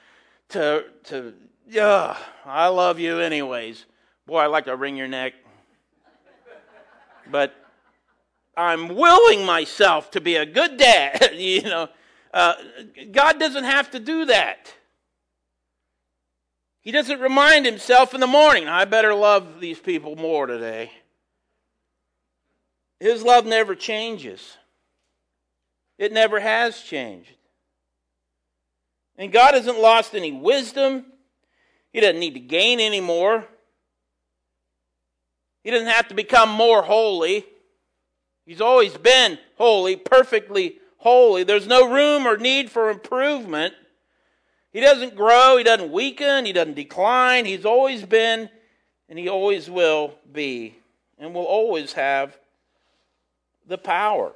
to 0.51 0.85
to 1.05 1.35
yeah, 1.69 2.17
I 2.45 2.69
love 2.69 2.99
you 2.99 3.19
anyways. 3.19 3.85
Boy, 4.27 4.39
I'd 4.39 4.47
like 4.47 4.67
to 4.67 4.77
wring 4.77 4.97
your 4.97 5.09
neck, 5.09 5.35
but 7.31 7.55
I'm 8.57 8.89
willing 8.89 9.45
myself 9.45 10.11
to 10.13 10.21
be 10.21 10.37
a 10.37 10.47
good 10.47 10.77
dad. 10.77 11.31
you 11.35 11.63
know, 11.63 11.89
uh, 12.33 12.55
God 13.13 13.39
doesn't 13.39 13.65
have 13.65 13.91
to 13.93 14.01
do 14.01 14.27
that. 14.27 14.73
He 16.81 16.93
doesn't 16.93 17.21
remind 17.21 17.67
himself 17.67 18.15
in 18.15 18.21
the 18.21 18.29
morning, 18.29 18.69
I 18.69 18.85
better 18.85 19.13
love 19.13 19.61
these 19.61 19.81
people 19.81 20.15
more 20.15 20.47
today. 20.47 20.93
His 23.01 23.23
love 23.23 23.47
never 23.47 23.75
changes. 23.75 24.57
It 25.99 26.13
never 26.13 26.41
has 26.41 26.81
changed. 26.81 27.33
And 29.17 29.33
God 29.33 29.55
hasn't 29.55 29.81
lost 29.81 30.15
any 30.15 30.33
wisdom. 30.33 31.07
He 31.93 32.01
doesn't 32.01 32.21
need 32.21 32.35
to 32.35 32.41
gain 32.41 32.81
any 32.81 33.01
more. 33.01 33.47
He 35.63 35.71
doesn't 35.71 35.89
have 35.89 36.09
to 36.09 36.15
become 36.15 36.51
more 36.51 36.83
holy. 36.83 37.45
He's 38.45 38.61
always 38.61 38.97
been 38.97 39.39
holy, 39.57 39.97
perfectly 39.97 40.79
holy. 40.99 41.43
There's 41.43 41.67
no 41.67 41.91
room 41.91 42.27
or 42.27 42.37
need 42.37 42.71
for 42.71 42.91
improvement. 42.91 43.75
He 44.73 44.81
doesn't 44.81 45.17
grow, 45.17 45.57
he 45.57 45.65
doesn't 45.65 45.91
weaken, 45.91 46.45
he 46.45 46.53
doesn't 46.53 46.75
decline. 46.75 47.47
He's 47.47 47.65
always 47.65 48.05
been 48.05 48.51
and 49.09 49.19
he 49.19 49.29
always 49.29 49.71
will 49.71 50.15
be 50.31 50.77
and 51.19 51.35
will 51.35 51.45
always 51.45 51.95
have 51.95 52.39
the 53.67 53.79
power. 53.79 54.33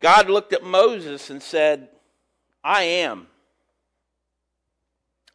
God 0.00 0.28
looked 0.28 0.52
at 0.52 0.64
Moses 0.64 1.30
and 1.30 1.42
said, 1.42 1.88
I 2.64 2.82
am. 2.82 3.28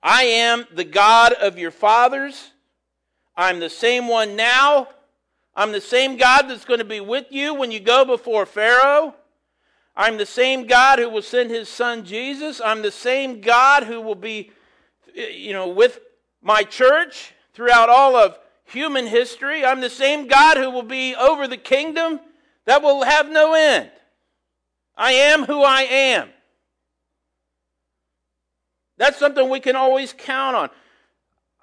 I 0.04 0.24
am 0.24 0.66
the 0.74 0.84
God 0.84 1.34
of 1.34 1.58
your 1.58 1.72
fathers. 1.72 2.52
I'm 3.36 3.60
the 3.60 3.70
same 3.70 4.08
one 4.08 4.36
now. 4.36 4.90
I'm 5.56 5.72
the 5.72 5.82
same 5.82 6.18
God 6.18 6.44
that's 6.44 6.66
going 6.66 6.80
to 6.80 6.86
be 6.86 7.00
with 7.00 7.28
you 7.32 7.54
when 7.54 7.72
you 7.72 7.80
go 7.80 8.06
before 8.06 8.46
Pharaoh. 8.46 9.16
I'm 9.96 10.18
the 10.18 10.26
same 10.26 10.68
God 10.68 11.00
who 11.00 11.10
will 11.10 11.24
send 11.24 11.50
his 11.50 11.68
son 11.68 12.06
Jesus. 12.06 12.62
I'm 12.64 12.84
the 12.84 12.92
same 12.92 13.42
God 13.42 13.84
who 13.84 14.00
will 14.00 14.16
be, 14.16 14.52
you 15.16 15.54
know, 15.54 15.68
with 15.70 16.00
my 16.42 16.64
church 16.64 17.34
throughout 17.54 17.90
all 17.90 18.16
of 18.16 18.38
human 18.68 19.08
history. 19.08 19.66
I'm 19.66 19.82
the 19.82 19.90
same 19.90 20.28
God 20.28 20.58
who 20.58 20.70
will 20.70 20.84
be 20.84 21.16
over 21.16 21.48
the 21.48 21.58
kingdom 21.58 22.20
that 22.66 22.82
will 22.82 23.04
have 23.04 23.30
no 23.30 23.54
end. 23.54 23.90
I 24.96 25.12
am 25.12 25.46
who 25.46 25.62
I 25.64 25.82
am. 25.84 26.30
That's 28.98 29.20
something 29.20 29.50
we 29.50 29.60
can 29.60 29.76
always 29.76 30.14
count 30.14 30.56
on. 30.56 30.70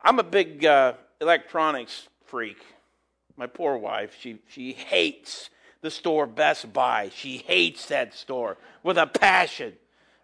I'm 0.03 0.19
a 0.19 0.23
big 0.23 0.65
uh, 0.65 0.95
electronics 1.21 2.09
freak. 2.27 2.59
My 3.37 3.47
poor 3.47 3.77
wife, 3.77 4.17
she, 4.21 4.39
she 4.49 4.73
hates 4.73 5.51
the 5.81 5.91
store 5.91 6.27
Best 6.27 6.73
Buy. 6.73 7.11
She 7.15 7.39
hates 7.39 7.87
that 7.87 8.15
store 8.15 8.57
with 8.83 8.97
a 8.97 9.07
passion. 9.07 9.75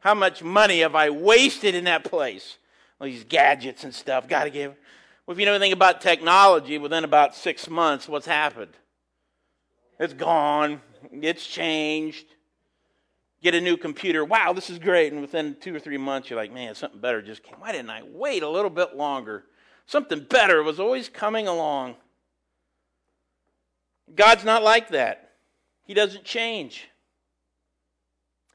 How 0.00 0.14
much 0.14 0.42
money 0.42 0.80
have 0.80 0.94
I 0.94 1.10
wasted 1.10 1.74
in 1.74 1.84
that 1.84 2.04
place? 2.04 2.56
All 3.00 3.06
these 3.06 3.24
gadgets 3.24 3.84
and 3.84 3.94
stuff. 3.94 4.28
Got 4.28 4.44
to 4.44 4.50
give. 4.50 4.74
Well, 5.30 5.36
if 5.36 5.38
you 5.38 5.46
know 5.46 5.52
anything 5.52 5.70
about 5.70 6.00
technology, 6.00 6.76
within 6.76 7.04
about 7.04 7.36
six 7.36 7.70
months, 7.70 8.08
what's 8.08 8.26
happened? 8.26 8.72
It's 10.00 10.12
gone. 10.12 10.80
It's 11.12 11.46
changed 11.46 12.26
get 13.40 13.54
a 13.54 13.60
new 13.60 13.76
computer. 13.76 14.24
Wow, 14.24 14.52
this 14.52 14.70
is 14.70 14.80
great. 14.80 15.12
And 15.12 15.20
within 15.20 15.54
two 15.60 15.72
or 15.72 15.78
three 15.78 15.98
months, 15.98 16.28
you're 16.28 16.36
like, 16.36 16.52
man, 16.52 16.74
something 16.74 17.00
better 17.00 17.22
just 17.22 17.44
came. 17.44 17.60
Why 17.60 17.70
didn't 17.70 17.90
I 17.90 18.02
wait 18.02 18.42
a 18.42 18.48
little 18.48 18.70
bit 18.70 18.96
longer? 18.96 19.44
Something 19.86 20.26
better 20.28 20.64
was 20.64 20.80
always 20.80 21.08
coming 21.08 21.46
along. 21.46 21.94
God's 24.12 24.44
not 24.44 24.64
like 24.64 24.88
that. 24.88 25.34
He 25.84 25.94
doesn't 25.94 26.24
change. 26.24 26.88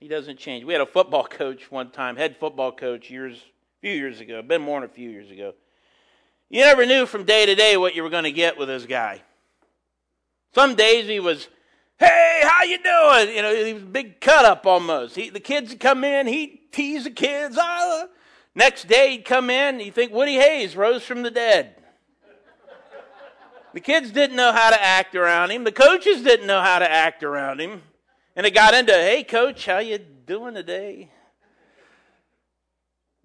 He 0.02 0.10
doesn't 0.10 0.40
change. 0.40 0.66
We 0.66 0.74
had 0.74 0.82
a 0.82 0.86
football 0.86 1.24
coach 1.30 1.72
one 1.72 1.92
time, 1.92 2.18
head 2.18 2.36
football 2.38 2.74
coach 2.74 3.10
years, 3.10 3.38
a 3.38 3.80
few 3.80 3.94
years 3.94 4.20
ago, 4.20 4.42
been 4.42 4.62
more 4.62 4.82
than 4.82 4.90
a 4.90 4.94
few 4.94 5.10
years 5.10 5.32
ago. 5.32 5.54
You 6.50 6.62
never 6.62 6.86
knew 6.86 7.06
from 7.06 7.24
day 7.24 7.46
to 7.46 7.56
day 7.56 7.78
what 7.78 7.96
you 7.96 8.04
were 8.04 8.10
going 8.10 8.24
to 8.24 8.32
get 8.32 8.58
with 8.58 8.68
this 8.68 8.86
guy. 8.86 9.22
Some 10.54 10.76
days 10.76 11.08
he 11.08 11.20
was 11.20 11.48
Hey, 11.98 12.42
how 12.44 12.64
you 12.64 12.78
doing? 12.78 13.36
You 13.36 13.42
know, 13.42 13.56
he 13.56 13.74
was 13.74 13.84
a 13.84 13.86
big 13.86 14.20
cut 14.20 14.44
up 14.44 14.66
almost. 14.66 15.16
He, 15.16 15.30
the 15.30 15.40
kids 15.40 15.70
would 15.70 15.80
come 15.80 16.04
in, 16.04 16.28
he'd 16.28 16.60
tease 16.72 17.06
the 17.06 17.10
kids. 17.10 17.58
Ah. 17.60 18.08
Next 18.54 18.88
day 18.88 19.12
he'd 19.12 19.26
come 19.26 19.50
in, 19.50 19.80
you 19.80 19.92
think 19.92 20.12
Woody 20.12 20.36
Hayes 20.36 20.76
rose 20.76 21.04
from 21.04 21.24
the 21.24 21.32
dead. 21.32 21.76
the 23.74 23.80
kids 23.80 24.12
didn't 24.12 24.36
know 24.36 24.52
how 24.52 24.70
to 24.70 24.82
act 24.82 25.16
around 25.16 25.52
him. 25.52 25.64
The 25.64 25.72
coaches 25.72 26.22
didn't 26.22 26.48
know 26.48 26.62
how 26.62 26.80
to 26.80 26.90
act 26.90 27.24
around 27.24 27.62
him. 27.62 27.82
And 28.36 28.46
it 28.46 28.54
got 28.54 28.74
into, 28.74 28.92
hey 28.92 29.24
coach, 29.24 29.66
how 29.66 29.80
you 29.80 29.98
doing 29.98 30.54
today? 30.54 31.12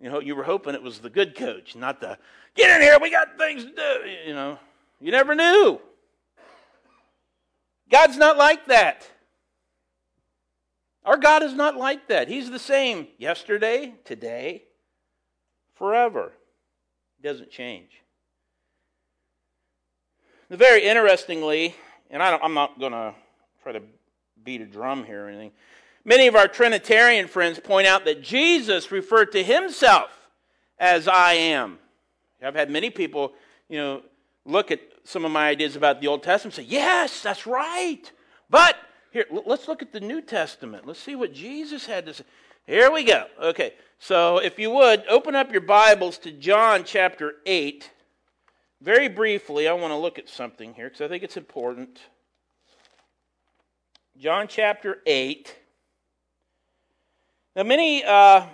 You 0.00 0.10
know, 0.10 0.20
you 0.20 0.36
were 0.36 0.44
hoping 0.44 0.74
it 0.74 0.82
was 0.82 1.00
the 1.00 1.10
good 1.10 1.34
coach, 1.34 1.74
not 1.74 2.00
the 2.00 2.18
get 2.60 2.76
in 2.76 2.82
here, 2.82 2.98
we 3.00 3.10
got 3.10 3.38
things 3.38 3.64
to 3.64 3.70
do. 3.70 4.10
You 4.26 4.34
know, 4.34 4.58
you 5.00 5.10
never 5.10 5.34
knew. 5.34 5.80
God's 7.90 8.16
not 8.16 8.36
like 8.36 8.66
that. 8.66 9.08
Our 11.04 11.16
God 11.16 11.42
is 11.42 11.54
not 11.54 11.76
like 11.76 12.08
that. 12.08 12.28
He's 12.28 12.50
the 12.50 12.58
same 12.58 13.08
yesterday, 13.18 13.94
today, 14.04 14.64
forever. 15.74 16.32
He 17.20 17.26
doesn't 17.26 17.50
change. 17.50 18.02
Very 20.50 20.84
interestingly, 20.84 21.74
and 22.10 22.22
I 22.22 22.38
am 22.42 22.54
not 22.54 22.78
going 22.78 22.92
to 22.92 23.14
try 23.62 23.72
to 23.72 23.82
beat 24.44 24.60
a 24.60 24.66
drum 24.66 25.04
here 25.04 25.24
or 25.24 25.28
anything, 25.28 25.52
many 26.04 26.26
of 26.26 26.34
our 26.34 26.48
Trinitarian 26.48 27.28
friends 27.28 27.58
point 27.58 27.86
out 27.86 28.04
that 28.04 28.22
Jesus 28.22 28.90
referred 28.90 29.32
to 29.32 29.42
himself 29.42 30.10
as 30.78 31.08
I 31.08 31.34
am. 31.34 31.78
I've 32.42 32.54
had 32.54 32.70
many 32.70 32.90
people, 32.90 33.32
you 33.68 33.78
know, 33.78 34.02
look 34.44 34.70
at 34.70 34.80
some 35.04 35.24
of 35.24 35.30
my 35.30 35.48
ideas 35.48 35.76
about 35.76 36.00
the 36.00 36.06
Old 36.06 36.22
Testament 36.22 36.58
and 36.58 36.66
say, 36.66 36.72
yes, 36.72 37.22
that's 37.22 37.46
right. 37.46 38.10
But 38.48 38.76
here, 39.12 39.26
let's 39.46 39.68
look 39.68 39.82
at 39.82 39.92
the 39.92 40.00
New 40.00 40.22
Testament. 40.22 40.86
Let's 40.86 41.00
see 41.00 41.16
what 41.16 41.32
Jesus 41.32 41.86
had 41.86 42.06
to 42.06 42.14
say. 42.14 42.24
Here 42.66 42.90
we 42.90 43.04
go. 43.04 43.26
Okay, 43.42 43.74
so 43.98 44.38
if 44.38 44.58
you 44.58 44.70
would, 44.70 45.04
open 45.08 45.34
up 45.34 45.50
your 45.50 45.60
Bibles 45.60 46.18
to 46.18 46.30
John 46.30 46.84
chapter 46.84 47.34
8. 47.44 47.90
Very 48.80 49.08
briefly, 49.08 49.68
I 49.68 49.72
want 49.72 49.92
to 49.92 49.96
look 49.96 50.18
at 50.18 50.28
something 50.28 50.74
here 50.74 50.86
because 50.86 51.00
I 51.00 51.08
think 51.08 51.22
it's 51.22 51.36
important. 51.36 51.98
John 54.16 54.46
chapter 54.48 54.98
8. 55.06 55.56
Now, 57.56 57.64
many 57.64 58.04
uh, 58.04 58.46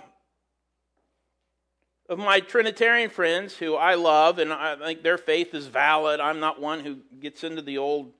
of 2.09 2.17
my 2.17 2.39
Trinitarian 2.39 3.09
friends 3.09 3.57
who 3.57 3.75
I 3.75 3.95
love, 3.95 4.39
and 4.39 4.53
I 4.53 4.75
think 4.75 5.03
their 5.03 5.17
faith 5.17 5.53
is 5.53 5.67
valid. 5.67 6.19
I'm 6.19 6.39
not 6.39 6.61
one 6.61 6.79
who 6.79 6.99
gets 7.19 7.43
into 7.43 7.61
the 7.61 7.77
old, 7.77 8.11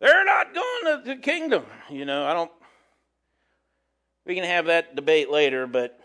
they're 0.00 0.24
not 0.24 0.54
going 0.54 0.84
to 0.84 1.02
the 1.04 1.16
kingdom. 1.16 1.64
You 1.90 2.04
know, 2.04 2.24
I 2.24 2.32
don't, 2.32 2.50
we 4.24 4.34
can 4.34 4.44
have 4.44 4.66
that 4.66 4.96
debate 4.96 5.30
later, 5.30 5.66
but 5.66 6.00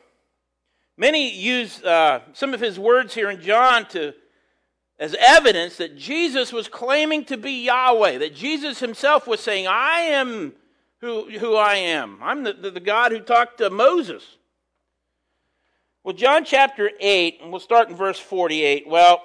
many 0.98 1.32
use 1.34 1.82
uh, 1.84 2.22
some 2.34 2.54
of 2.54 2.60
his 2.60 2.78
words 2.78 3.14
here 3.14 3.30
in 3.30 3.42
John 3.42 3.88
to, 3.90 4.14
as 5.00 5.16
evidence 5.18 5.78
that 5.78 5.98
Jesus 5.98 6.52
was 6.52 6.68
claiming 6.68 7.24
to 7.26 7.38
be 7.38 7.66
Yahweh, 7.66 8.18
that 8.18 8.36
Jesus 8.36 8.80
himself 8.80 9.28
was 9.28 9.40
saying, 9.40 9.66
I 9.68 10.00
am 10.00 10.54
who, 11.00 11.30
who 11.40 11.56
I 11.56 11.76
am. 11.76 12.20
I'm 12.22 12.44
the, 12.44 12.54
the, 12.54 12.72
the 12.72 12.80
God 12.80 13.12
who 13.12 13.20
talked 13.20 13.60
to 13.60 13.70
Moses. 13.70 14.38
Well, 16.04 16.14
John 16.14 16.44
chapter 16.44 16.92
8, 17.00 17.40
and 17.42 17.50
we'll 17.50 17.62
start 17.62 17.88
in 17.88 17.96
verse 17.96 18.20
48. 18.20 18.90
Well, 18.90 19.24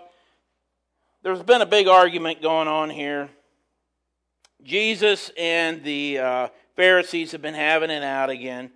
there's 1.25 1.43
been 1.43 1.61
a 1.61 1.67
big 1.67 1.88
argument 1.88 2.41
going 2.41 2.69
on 2.69 2.88
here. 2.88 3.29
Jesus 4.62 5.33
and 5.37 5.83
the 5.83 6.19
uh, 6.19 6.49
Pharisees 6.77 7.33
have 7.33 7.43
been 7.43 7.55
having 7.55 7.91
it 7.91 8.05
out 8.05 8.31
again. 8.31 8.71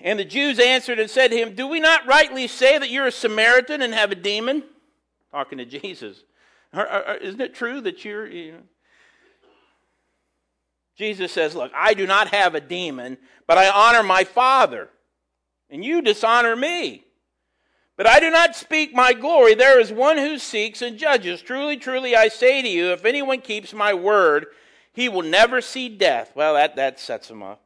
And 0.00 0.16
the 0.16 0.24
Jews 0.24 0.60
answered 0.60 1.00
and 1.00 1.10
said 1.10 1.32
to 1.32 1.36
him, 1.36 1.56
Do 1.56 1.66
we 1.66 1.80
not 1.80 2.06
rightly 2.06 2.46
say 2.46 2.78
that 2.78 2.88
you're 2.88 3.08
a 3.08 3.12
Samaritan 3.12 3.82
and 3.82 3.92
have 3.92 4.12
a 4.12 4.14
demon? 4.14 4.62
Talking 5.32 5.58
to 5.58 5.64
Jesus. 5.64 6.22
Isn't 6.72 7.40
it 7.40 7.52
true 7.52 7.80
that 7.80 8.04
you're. 8.04 8.28
You 8.28 8.52
know? 8.52 8.58
Jesus 10.96 11.32
says, 11.32 11.56
Look, 11.56 11.72
I 11.74 11.94
do 11.94 12.06
not 12.06 12.28
have 12.28 12.54
a 12.54 12.60
demon, 12.60 13.18
but 13.48 13.58
I 13.58 13.68
honor 13.70 14.04
my 14.04 14.22
Father 14.22 14.88
and 15.70 15.84
you 15.84 16.02
dishonor 16.02 16.56
me. 16.56 17.04
But 17.96 18.06
I 18.06 18.20
do 18.20 18.30
not 18.30 18.54
speak 18.54 18.94
my 18.94 19.12
glory. 19.12 19.54
There 19.54 19.80
is 19.80 19.90
one 19.90 20.18
who 20.18 20.38
seeks 20.38 20.82
and 20.82 20.96
judges. 20.96 21.42
Truly, 21.42 21.76
truly, 21.76 22.14
I 22.14 22.28
say 22.28 22.62
to 22.62 22.68
you, 22.68 22.92
if 22.92 23.04
anyone 23.04 23.40
keeps 23.40 23.74
my 23.74 23.92
word, 23.92 24.46
he 24.92 25.08
will 25.08 25.22
never 25.22 25.60
see 25.60 25.88
death. 25.88 26.32
Well, 26.34 26.54
that, 26.54 26.76
that 26.76 27.00
sets 27.00 27.28
him 27.28 27.42
up. 27.42 27.60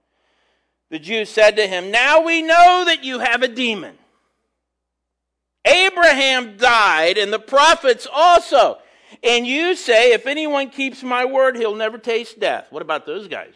The 0.88 0.98
Jews 0.98 1.28
said 1.28 1.56
to 1.56 1.66
him, 1.66 1.90
Now 1.90 2.22
we 2.22 2.42
know 2.42 2.84
that 2.86 3.04
you 3.04 3.18
have 3.18 3.42
a 3.42 3.48
demon. 3.48 3.96
Abraham 5.64 6.56
died, 6.56 7.18
and 7.18 7.32
the 7.32 7.38
prophets 7.38 8.06
also. 8.12 8.78
And 9.22 9.46
you 9.46 9.74
say, 9.74 10.12
If 10.12 10.26
anyone 10.26 10.70
keeps 10.70 11.02
my 11.02 11.24
word, 11.24 11.56
he'll 11.56 11.76
never 11.76 11.98
taste 11.98 12.40
death. 12.40 12.66
What 12.70 12.82
about 12.82 13.06
those 13.06 13.28
guys? 13.28 13.54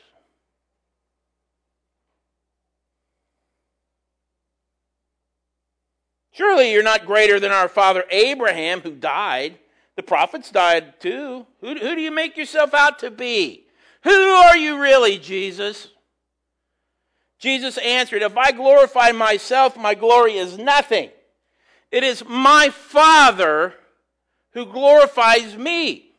Surely 6.36 6.70
you're 6.70 6.82
not 6.82 7.06
greater 7.06 7.40
than 7.40 7.50
our 7.50 7.66
father 7.66 8.04
Abraham, 8.10 8.82
who 8.82 8.90
died. 8.90 9.58
The 9.96 10.02
prophets 10.02 10.50
died 10.50 11.00
too. 11.00 11.46
Who, 11.62 11.68
who 11.68 11.94
do 11.94 12.00
you 12.02 12.10
make 12.10 12.36
yourself 12.36 12.74
out 12.74 12.98
to 12.98 13.10
be? 13.10 13.64
Who 14.02 14.10
are 14.10 14.54
you 14.54 14.78
really, 14.78 15.16
Jesus? 15.16 15.88
Jesus 17.38 17.78
answered, 17.78 18.20
If 18.20 18.36
I 18.36 18.52
glorify 18.52 19.12
myself, 19.12 19.78
my 19.78 19.94
glory 19.94 20.34
is 20.36 20.58
nothing. 20.58 21.08
It 21.90 22.04
is 22.04 22.22
my 22.28 22.68
Father 22.68 23.72
who 24.52 24.66
glorifies 24.66 25.56
me, 25.56 26.10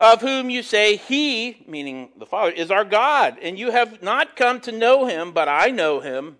of 0.00 0.22
whom 0.22 0.50
you 0.50 0.64
say, 0.64 0.96
He, 0.96 1.62
meaning 1.68 2.08
the 2.18 2.26
Father, 2.26 2.50
is 2.50 2.72
our 2.72 2.84
God, 2.84 3.38
and 3.40 3.56
you 3.56 3.70
have 3.70 4.02
not 4.02 4.34
come 4.34 4.60
to 4.62 4.72
know 4.72 5.06
him, 5.06 5.30
but 5.30 5.48
I 5.48 5.68
know 5.70 6.00
him. 6.00 6.38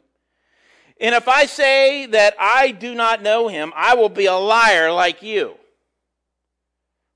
And 1.01 1.15
if 1.15 1.29
I 1.29 1.47
say 1.47 2.07
that 2.07 2.35
I 2.39 2.73
do 2.73 2.95
not 2.95 3.23
know 3.23 3.49
him, 3.49 3.73
I 3.75 3.95
will 3.95 4.11
be 4.11 4.27
a 4.27 4.35
liar 4.35 4.93
like 4.93 5.23
you. 5.23 5.55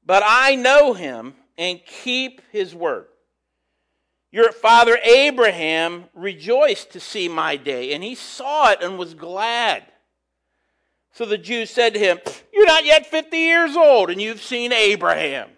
But 0.06 0.22
I 0.24 0.54
know 0.54 0.94
him 0.94 1.34
and 1.58 1.80
keep 1.84 2.40
his 2.50 2.74
word. 2.74 3.06
Your 4.32 4.52
father 4.52 4.98
Abraham 5.04 6.04
rejoiced 6.14 6.90
to 6.92 7.00
see 7.00 7.28
my 7.28 7.56
day, 7.56 7.92
and 7.92 8.02
he 8.02 8.14
saw 8.14 8.70
it 8.70 8.82
and 8.82 8.98
was 8.98 9.14
glad. 9.14 9.84
So 11.12 11.24
the 11.24 11.38
Jews 11.38 11.70
said 11.70 11.94
to 11.94 12.00
him, 12.00 12.18
You're 12.52 12.66
not 12.66 12.84
yet 12.84 13.06
50 13.06 13.36
years 13.36 13.76
old, 13.76 14.10
and 14.10 14.20
you've 14.20 14.42
seen 14.42 14.72
Abraham. 14.72 15.50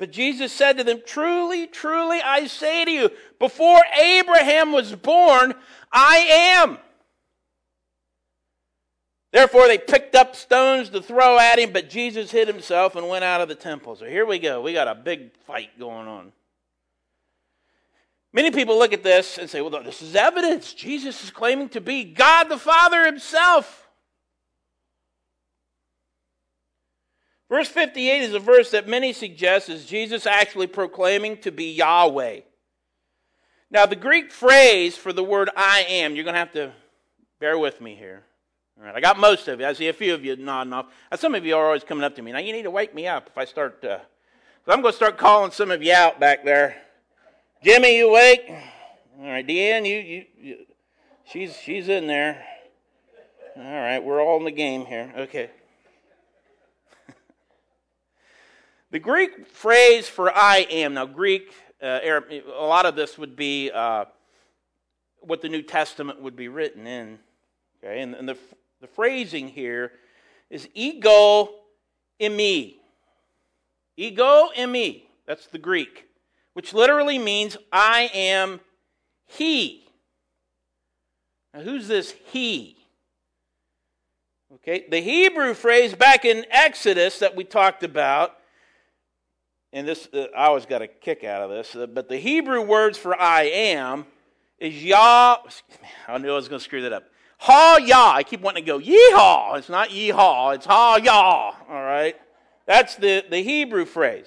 But 0.00 0.12
Jesus 0.12 0.50
said 0.50 0.78
to 0.78 0.84
them, 0.84 1.02
Truly, 1.04 1.66
truly, 1.66 2.22
I 2.22 2.46
say 2.46 2.86
to 2.86 2.90
you, 2.90 3.10
before 3.38 3.82
Abraham 4.00 4.72
was 4.72 4.94
born, 4.94 5.52
I 5.92 6.16
am. 6.62 6.78
Therefore, 9.30 9.68
they 9.68 9.76
picked 9.76 10.14
up 10.14 10.34
stones 10.34 10.88
to 10.88 11.02
throw 11.02 11.38
at 11.38 11.58
him, 11.58 11.74
but 11.74 11.90
Jesus 11.90 12.30
hid 12.30 12.48
himself 12.48 12.96
and 12.96 13.10
went 13.10 13.24
out 13.24 13.42
of 13.42 13.48
the 13.48 13.54
temple. 13.54 13.94
So 13.94 14.06
here 14.06 14.24
we 14.24 14.38
go. 14.38 14.62
We 14.62 14.72
got 14.72 14.88
a 14.88 14.94
big 14.94 15.36
fight 15.46 15.78
going 15.78 16.08
on. 16.08 16.32
Many 18.32 18.52
people 18.52 18.78
look 18.78 18.94
at 18.94 19.02
this 19.02 19.36
and 19.36 19.50
say, 19.50 19.60
well, 19.60 19.82
this 19.82 20.00
is 20.00 20.16
evidence. 20.16 20.72
Jesus 20.72 21.22
is 21.22 21.30
claiming 21.30 21.68
to 21.68 21.80
be 21.82 22.04
God 22.04 22.44
the 22.44 22.56
Father 22.56 23.04
himself. 23.04 23.79
Verse 27.50 27.68
58 27.68 28.22
is 28.22 28.32
a 28.32 28.38
verse 28.38 28.70
that 28.70 28.86
many 28.86 29.12
suggest 29.12 29.68
is 29.68 29.84
Jesus 29.84 30.24
actually 30.24 30.68
proclaiming 30.68 31.36
to 31.38 31.50
be 31.50 31.72
Yahweh. 31.72 32.40
Now, 33.72 33.86
the 33.86 33.96
Greek 33.96 34.30
phrase 34.30 34.96
for 34.96 35.12
the 35.12 35.24
word 35.24 35.50
I 35.56 35.84
am, 35.88 36.14
you're 36.14 36.22
going 36.24 36.34
to 36.34 36.40
have 36.40 36.52
to 36.52 36.72
bear 37.40 37.58
with 37.58 37.80
me 37.80 37.96
here. 37.96 38.22
All 38.78 38.86
right, 38.86 38.94
I 38.94 39.00
got 39.00 39.18
most 39.18 39.48
of 39.48 39.58
you. 39.58 39.66
I 39.66 39.72
see 39.72 39.88
a 39.88 39.92
few 39.92 40.14
of 40.14 40.24
you 40.24 40.36
nodding 40.36 40.72
off. 40.72 40.86
Some 41.16 41.34
of 41.34 41.44
you 41.44 41.56
are 41.56 41.66
always 41.66 41.82
coming 41.82 42.04
up 42.04 42.14
to 42.16 42.22
me. 42.22 42.30
Now, 42.30 42.38
you 42.38 42.52
need 42.52 42.62
to 42.62 42.70
wake 42.70 42.94
me 42.94 43.08
up 43.08 43.26
if 43.26 43.36
I 43.36 43.44
start. 43.44 43.84
Uh, 43.84 43.98
I'm 44.68 44.80
going 44.80 44.92
to 44.92 44.96
start 44.96 45.18
calling 45.18 45.50
some 45.50 45.72
of 45.72 45.82
you 45.82 45.92
out 45.92 46.20
back 46.20 46.44
there. 46.44 46.76
Jimmy, 47.64 47.98
you 47.98 48.10
awake? 48.10 48.48
All 49.20 49.26
right, 49.26 49.46
Deanne, 49.46 49.86
you, 49.86 49.96
you, 49.98 50.24
you 50.40 50.56
she's 51.24 51.56
she's 51.56 51.88
in 51.88 52.06
there. 52.06 52.44
All 53.56 53.64
right, 53.64 53.98
we're 53.98 54.22
all 54.22 54.38
in 54.38 54.44
the 54.44 54.52
game 54.52 54.86
here. 54.86 55.12
Okay. 55.18 55.50
The 58.90 58.98
Greek 58.98 59.46
phrase 59.46 60.08
for 60.08 60.30
"I 60.34 60.66
am" 60.70 60.94
now 60.94 61.06
Greek, 61.06 61.54
uh, 61.82 62.00
a 62.02 62.66
lot 62.66 62.86
of 62.86 62.96
this 62.96 63.18
would 63.18 63.36
be 63.36 63.70
uh, 63.70 64.06
what 65.20 65.42
the 65.42 65.48
New 65.48 65.62
Testament 65.62 66.20
would 66.20 66.36
be 66.36 66.48
written 66.48 66.86
in. 66.86 67.18
Okay, 67.78 68.00
and, 68.00 68.14
and 68.14 68.28
the 68.28 68.36
the 68.80 68.86
phrasing 68.86 69.48
here 69.48 69.92
is 70.48 70.68
ego 70.74 71.50
eimi. 72.20 72.76
Ego 73.96 74.48
eimi. 74.56 75.02
That's 75.26 75.46
the 75.46 75.58
Greek 75.58 76.06
which 76.54 76.74
literally 76.74 77.18
means 77.18 77.56
I 77.72 78.10
am 78.12 78.60
He. 79.26 79.88
Now, 81.54 81.60
who's 81.60 81.88
this 81.88 82.14
He? 82.32 82.76
Okay, 84.54 84.84
the 84.90 85.00
Hebrew 85.00 85.54
phrase 85.54 85.94
back 85.94 86.24
in 86.24 86.44
Exodus 86.50 87.20
that 87.20 87.36
we 87.36 87.44
talked 87.44 87.82
about, 87.82 88.36
and 89.72 89.86
this 89.86 90.08
uh, 90.12 90.26
I 90.36 90.46
always 90.46 90.66
got 90.66 90.82
a 90.82 90.88
kick 90.88 91.24
out 91.24 91.42
of 91.42 91.50
this, 91.50 91.76
uh, 91.76 91.86
but 91.86 92.08
the 92.08 92.16
Hebrew 92.16 92.62
words 92.62 92.98
for 92.98 93.18
I 93.20 93.42
am 93.42 94.06
is 94.58 94.82
Yah. 94.82 95.38
I 96.08 96.18
knew 96.18 96.32
I 96.32 96.34
was 96.34 96.48
going 96.48 96.58
to 96.58 96.64
screw 96.64 96.82
that 96.82 96.92
up. 96.92 97.04
Ha 97.38 97.78
Yah. 97.82 98.12
I 98.12 98.22
keep 98.22 98.40
wanting 98.40 98.64
to 98.64 98.66
go 98.66 98.78
yeehaw. 98.78 99.58
It's 99.58 99.68
not 99.68 99.90
yeehaw. 99.90 100.54
It's 100.54 100.66
ha 100.66 100.96
Yah. 100.96 101.54
All 101.68 101.82
right, 101.82 102.16
that's 102.66 102.96
the 102.96 103.24
the 103.28 103.42
Hebrew 103.42 103.84
phrase, 103.84 104.26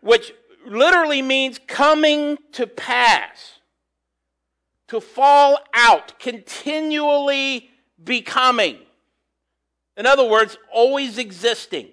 which 0.00 0.32
literally 0.66 1.22
means 1.22 1.60
coming 1.66 2.38
to 2.52 2.66
pass, 2.66 3.60
to 4.88 5.00
fall 5.00 5.58
out, 5.72 6.18
continually 6.18 7.70
becoming. 8.02 8.78
In 9.96 10.04
other 10.04 10.28
words, 10.28 10.58
always 10.72 11.16
existing. 11.16 11.88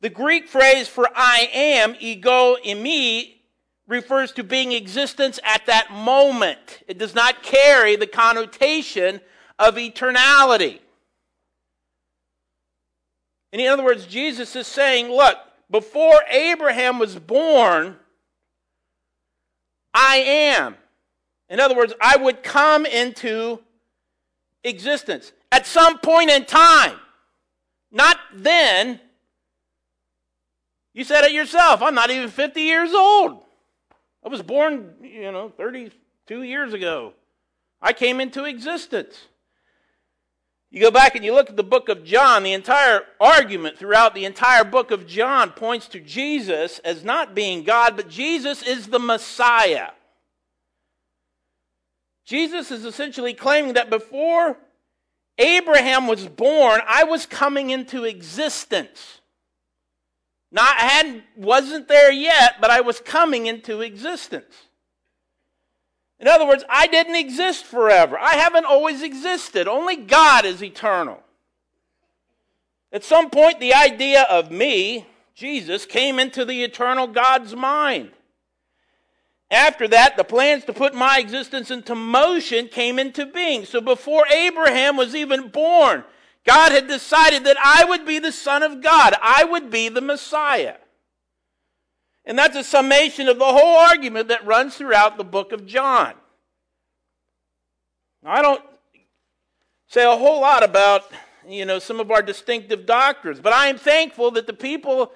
The 0.00 0.10
Greek 0.10 0.48
phrase 0.48 0.88
for 0.88 1.08
I 1.14 1.48
am, 1.52 1.96
ego 1.98 2.56
eimi, 2.64 3.34
refers 3.88 4.32
to 4.32 4.44
being 4.44 4.72
existence 4.72 5.38
at 5.44 5.66
that 5.66 5.90
moment. 5.90 6.82
It 6.86 6.98
does 6.98 7.14
not 7.14 7.42
carry 7.42 7.96
the 7.96 8.06
connotation 8.06 9.20
of 9.58 9.76
eternality. 9.76 10.80
In 13.52 13.66
other 13.66 13.84
words, 13.84 14.06
Jesus 14.06 14.54
is 14.54 14.66
saying, 14.66 15.08
look, 15.08 15.38
before 15.70 16.20
Abraham 16.30 16.98
was 16.98 17.16
born, 17.18 17.96
I 19.94 20.16
am. 20.16 20.76
In 21.48 21.58
other 21.58 21.74
words, 21.74 21.94
I 22.00 22.16
would 22.16 22.42
come 22.42 22.84
into 22.84 23.60
existence 24.62 25.32
at 25.50 25.64
some 25.64 25.98
point 25.98 26.30
in 26.30 26.44
time. 26.44 26.96
Not 27.90 28.18
then. 28.34 29.00
You 30.96 31.04
said 31.04 31.24
it 31.24 31.32
yourself. 31.32 31.82
I'm 31.82 31.94
not 31.94 32.08
even 32.08 32.30
50 32.30 32.62
years 32.62 32.94
old. 32.94 33.44
I 34.24 34.30
was 34.30 34.40
born, 34.40 34.94
you 35.02 35.30
know, 35.30 35.50
32 35.50 36.42
years 36.42 36.72
ago. 36.72 37.12
I 37.82 37.92
came 37.92 38.18
into 38.18 38.44
existence. 38.44 39.26
You 40.70 40.80
go 40.80 40.90
back 40.90 41.14
and 41.14 41.22
you 41.22 41.34
look 41.34 41.50
at 41.50 41.56
the 41.58 41.62
book 41.62 41.90
of 41.90 42.02
John, 42.02 42.44
the 42.44 42.54
entire 42.54 43.02
argument 43.20 43.76
throughout 43.76 44.14
the 44.14 44.24
entire 44.24 44.64
book 44.64 44.90
of 44.90 45.06
John 45.06 45.50
points 45.50 45.86
to 45.88 46.00
Jesus 46.00 46.78
as 46.78 47.04
not 47.04 47.34
being 47.34 47.62
God, 47.62 47.94
but 47.94 48.08
Jesus 48.08 48.62
is 48.62 48.86
the 48.86 48.98
Messiah. 48.98 49.90
Jesus 52.24 52.70
is 52.70 52.86
essentially 52.86 53.34
claiming 53.34 53.74
that 53.74 53.90
before 53.90 54.56
Abraham 55.36 56.06
was 56.06 56.26
born, 56.26 56.80
I 56.88 57.04
was 57.04 57.26
coming 57.26 57.68
into 57.68 58.04
existence. 58.04 59.20
Not 60.56 60.78
hadn't 60.78 61.22
wasn't 61.36 61.86
there 61.86 62.10
yet, 62.10 62.62
but 62.62 62.70
I 62.70 62.80
was 62.80 62.98
coming 62.98 63.44
into 63.44 63.82
existence. 63.82 64.54
In 66.18 66.28
other 66.28 66.46
words, 66.46 66.64
I 66.70 66.86
didn't 66.86 67.16
exist 67.16 67.66
forever. 67.66 68.18
I 68.18 68.36
haven't 68.36 68.64
always 68.64 69.02
existed. 69.02 69.68
Only 69.68 69.96
God 69.96 70.46
is 70.46 70.62
eternal. 70.62 71.22
At 72.90 73.04
some 73.04 73.28
point, 73.28 73.60
the 73.60 73.74
idea 73.74 74.22
of 74.22 74.50
me, 74.50 75.04
Jesus, 75.34 75.84
came 75.84 76.18
into 76.18 76.46
the 76.46 76.64
eternal 76.64 77.06
God's 77.06 77.54
mind. 77.54 78.12
After 79.50 79.86
that, 79.88 80.16
the 80.16 80.24
plans 80.24 80.64
to 80.64 80.72
put 80.72 80.94
my 80.94 81.18
existence 81.18 81.70
into 81.70 81.94
motion 81.94 82.68
came 82.68 82.98
into 82.98 83.26
being. 83.26 83.66
So 83.66 83.82
before 83.82 84.26
Abraham 84.28 84.96
was 84.96 85.14
even 85.14 85.48
born, 85.48 86.02
God 86.46 86.72
had 86.72 86.86
decided 86.86 87.44
that 87.44 87.56
I 87.62 87.84
would 87.84 88.06
be 88.06 88.18
the 88.18 88.32
Son 88.32 88.62
of 88.62 88.82
God, 88.82 89.14
I 89.20 89.44
would 89.44 89.70
be 89.70 89.88
the 89.88 90.00
Messiah. 90.00 90.76
And 92.24 92.38
that's 92.38 92.56
a 92.56 92.64
summation 92.64 93.28
of 93.28 93.38
the 93.38 93.44
whole 93.44 93.76
argument 93.76 94.28
that 94.28 94.46
runs 94.46 94.76
throughout 94.76 95.16
the 95.16 95.24
book 95.24 95.52
of 95.52 95.66
John. 95.66 96.14
I 98.24 98.42
don't 98.42 98.62
say 99.86 100.04
a 100.04 100.16
whole 100.16 100.40
lot 100.40 100.64
about, 100.64 101.04
you 101.48 101.64
know, 101.64 101.78
some 101.78 102.00
of 102.00 102.10
our 102.10 102.22
distinctive 102.22 102.86
doctrines, 102.86 103.38
but 103.40 103.52
I 103.52 103.68
am 103.68 103.78
thankful 103.78 104.32
that 104.32 104.48
the 104.48 104.52
people 104.52 105.12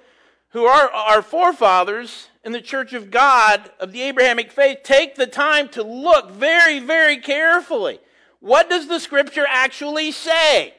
who 0.51 0.65
are 0.65 0.91
our 0.91 1.23
forefathers 1.23 2.29
in 2.45 2.53
the 2.53 2.61
church 2.61 2.93
of 2.93 3.11
God 3.11 3.71
of 3.81 3.93
the 3.93 4.03
Abrahamic 4.03 4.53
faith 4.53 4.79
take 4.85 5.17
the 5.17 5.27
time 5.27 5.69
to 5.71 5.83
look 5.83 6.31
very, 6.31 6.79
very 6.79 7.17
carefully. 7.17 7.99
What 8.39 8.71
does 8.71 8.87
the 8.87 9.01
scripture 9.01 9.47
actually 9.49 10.13
say? 10.13 10.75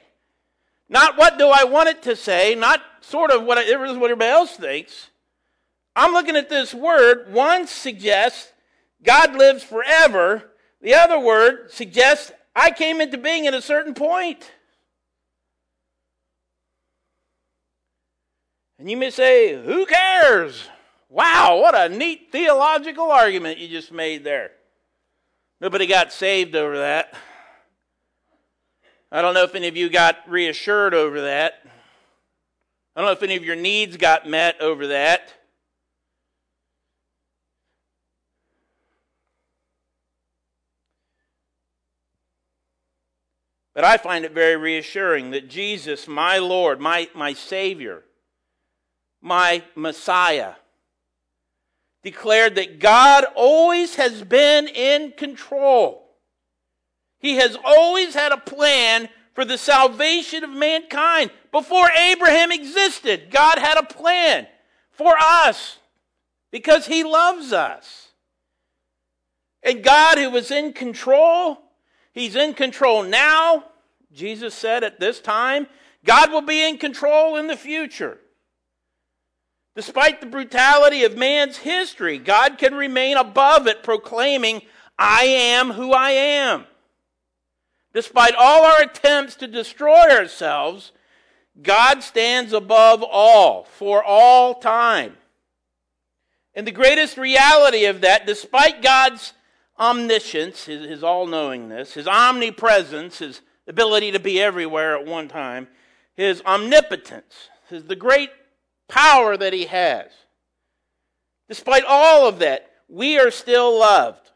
Not 0.92 1.18
what 1.18 1.38
do 1.38 1.48
I 1.48 1.64
want 1.64 1.88
it 1.88 2.04
to 2.04 2.18
say, 2.18 2.54
not 2.54 2.82
sort 3.00 3.32
of 3.32 3.44
what 3.44 3.58
it 3.58 3.68
is 3.68 3.98
what 3.98 4.12
everybody 4.12 4.30
else 4.30 4.58
thinks. 4.58 5.10
I'm 5.96 6.12
looking 6.12 6.36
at 6.36 6.50
this 6.50 6.74
word. 6.74 7.32
One 7.32 7.66
suggests 7.66 8.52
God 9.02 9.36
lives 9.36 9.64
forever. 9.64 10.52
The 10.82 10.94
other 10.96 11.18
word 11.18 11.72
suggests 11.72 12.34
I 12.54 12.72
came 12.72 13.00
into 13.00 13.18
being 13.18 13.48
at 13.48 13.54
a 13.54 13.62
certain 13.62 13.94
point. 13.94 14.52
And 18.78 18.92
you 18.92 18.98
may 18.98 19.12
say, 19.12 19.64
Who 19.64 19.86
cares? 19.86 20.68
Wow, 21.08 21.60
what 21.62 21.74
a 21.74 21.88
neat 21.88 22.34
theological 22.34 23.12
argument 23.12 23.60
you 23.60 23.70
just 23.70 23.94
made 23.94 24.26
there. 24.26 24.52
Nobody 25.62 25.88
got 25.88 26.12
saved 26.12 26.54
over 26.54 26.80
that. 26.80 27.14
I 29.12 29.22
don't 29.22 29.34
know 29.34 29.44
if 29.44 29.56
any 29.56 29.68
of 29.68 29.76
you 29.76 29.90
got 29.90 30.18
reassured 30.26 30.94
over 30.94 31.22
that. 31.22 31.62
I 32.96 33.02
don't 33.02 33.08
know 33.08 33.12
if 33.12 33.24
any 33.24 33.36
of 33.36 33.44
your 33.44 33.58
needs 33.58 33.98
got 33.98 34.26
met 34.26 34.62
over 34.62 34.88
that. 34.88 35.34
But 43.74 43.84
I 43.84 43.98
find 43.98 44.24
it 44.24 44.34
very 44.34 44.56
reassuring 44.56 45.32
that 45.32 45.50
Jesus, 45.50 46.08
my 46.08 46.38
Lord, 46.38 46.80
my, 46.80 47.10
my 47.14 47.34
Savior, 47.34 48.04
my 49.22 49.64
Messiah, 49.76 50.54
declared 52.04 52.56
that 52.56 52.80
God 52.80 53.26
always 53.36 53.96
has 53.96 54.24
been 54.24 54.68
in 54.68 55.12
control. 55.12 56.01
He 57.22 57.36
has 57.36 57.58
always 57.64 58.16
had 58.16 58.32
a 58.32 58.38
plan 58.38 59.08
for 59.34 59.46
the 59.46 59.58
salvation 59.58 60.44
of 60.44 60.50
mankind. 60.50 61.32
Before 61.52 61.90
Abraham 61.92 62.52
existed, 62.52 63.30
God 63.32 63.60
had 63.60 63.78
a 63.78 63.86
plan 63.86 64.48
for 64.92 65.16
us 65.20 65.78
because 66.52 66.88
He 66.88 67.04
loves 67.04 67.54
us. 67.54 68.10
And 69.64 69.84
God, 69.84 70.18
who 70.18 70.32
was 70.32 70.50
in 70.50 70.74
control, 70.74 71.60
He's 72.14 72.36
in 72.36 72.54
control 72.54 73.04
now. 73.04 73.66
Jesus 74.12 74.54
said 74.54 74.84
at 74.84 75.00
this 75.00 75.22
time, 75.22 75.68
God 76.04 76.32
will 76.32 76.42
be 76.42 76.68
in 76.68 76.78
control 76.78 77.38
in 77.38 77.48
the 77.48 77.56
future. 77.56 78.18
Despite 79.76 80.20
the 80.20 80.28
brutality 80.28 81.04
of 81.04 81.16
man's 81.16 81.58
history, 81.58 82.18
God 82.18 82.58
can 82.58 82.74
remain 82.74 83.16
above 83.16 83.68
it, 83.68 83.84
proclaiming, 83.84 84.64
I 85.00 85.24
am 85.24 85.72
who 85.72 85.94
I 85.94 86.12
am. 86.12 86.66
Despite 87.94 88.36
all 88.36 88.64
our 88.64 88.82
attempts 88.82 89.36
to 89.36 89.48
destroy 89.48 90.10
ourselves, 90.10 90.92
God 91.62 92.02
stands 92.04 92.54
above 92.54 93.04
all 93.04 93.66
for 93.66 94.04
all 94.04 94.56
time. 94.56 95.18
And 96.54 96.66
the 96.66 96.72
greatest 96.72 97.18
reality 97.18 97.86
of 97.86 98.02
that, 98.02 98.26
despite 98.26 98.82
God's 98.82 99.34
omniscience, 99.80 100.66
his, 100.66 100.88
his 100.88 101.04
all 101.04 101.26
knowingness, 101.26 101.94
his 101.94 102.08
omnipresence, 102.08 103.20
his 103.20 103.42
ability 103.68 104.12
to 104.12 104.20
be 104.20 104.42
everywhere 104.42 104.98
at 104.98 105.06
one 105.06 105.28
time, 105.28 105.68
his 106.16 106.42
omnipotence, 106.46 107.50
his, 107.70 107.86
the 107.86 107.96
great 107.96 108.30
power 108.88 109.38
that 109.38 109.54
he 109.54 109.66
has. 109.66 110.08
Despite 111.50 111.84
all 111.86 112.28
of 112.28 112.40
that, 112.40 112.70
we 112.88 113.18
are 113.20 113.32
still 113.32 113.78
loved. 113.78 114.31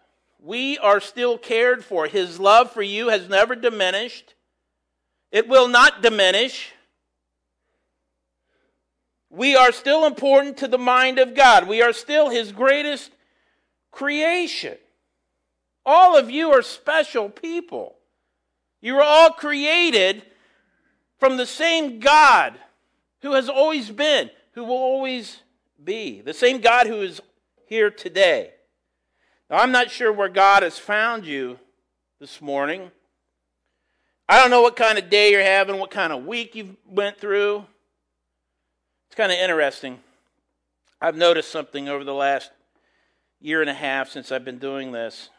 We 0.46 0.78
are 0.78 1.00
still 1.00 1.40
cared 1.40 1.84
for. 1.84 2.06
His 2.06 2.40
love 2.40 2.72
for 2.72 2.84
you 2.84 3.10
has 3.10 3.28
never 3.28 3.56
diminished. 3.56 4.36
It 5.32 5.48
will 5.48 5.68
not 5.68 6.04
diminish. 6.04 6.72
We 9.32 9.56
are 9.56 9.72
still 9.72 10.06
important 10.06 10.58
to 10.58 10.68
the 10.68 10.78
mind 10.78 11.18
of 11.18 11.34
God. 11.34 11.68
We 11.68 11.82
are 11.82 11.94
still 11.94 12.30
His 12.30 12.52
greatest 12.52 13.10
creation. 13.90 14.78
All 15.84 16.16
of 16.16 16.30
you 16.30 16.52
are 16.52 16.62
special 16.62 17.28
people. 17.28 17.96
You 18.82 18.98
are 18.98 19.04
all 19.04 19.32
created 19.32 20.22
from 21.18 21.38
the 21.38 21.48
same 21.48 22.00
God 22.00 22.54
who 23.24 23.34
has 23.34 23.50
always 23.50 23.90
been, 23.90 24.30
who 24.52 24.64
will 24.64 24.78
always 24.78 25.40
be, 25.84 26.22
the 26.22 26.36
same 26.36 26.62
God 26.62 26.86
who 26.86 27.02
is 27.02 27.20
here 27.66 27.90
today. 27.90 28.52
Now, 29.50 29.58
I'm 29.58 29.72
not 29.72 29.92
sure 29.92 30.12
where 30.12 30.30
God 30.30 30.64
has 30.64 30.80
found 30.80 31.26
you 31.26 31.60
this 32.20 32.42
morning. 32.42 32.90
I 34.28 34.40
don't 34.40 34.50
know 34.50 34.64
what 34.64 34.76
kind 34.76 34.98
of 34.98 35.10
day 35.10 35.32
you're 35.32 35.44
having, 35.44 35.78
what 35.78 35.92
kind 35.92 36.12
of 36.12 36.26
week 36.26 36.56
you've 36.56 36.76
went 36.88 37.20
through. 37.20 37.66
It's 39.08 39.16
kind 39.16 39.32
of 39.32 39.38
interesting. 39.38 40.00
I've 41.00 41.16
noticed 41.16 41.52
something 41.52 41.88
over 41.88 42.04
the 42.04 42.14
last 42.14 42.50
year 43.40 43.62
and 43.62 43.70
a 43.70 43.74
half 43.74 44.10
since 44.10 44.32
I've 44.32 44.46
been 44.46 44.58
doing 44.58 44.92
this. 44.92 45.30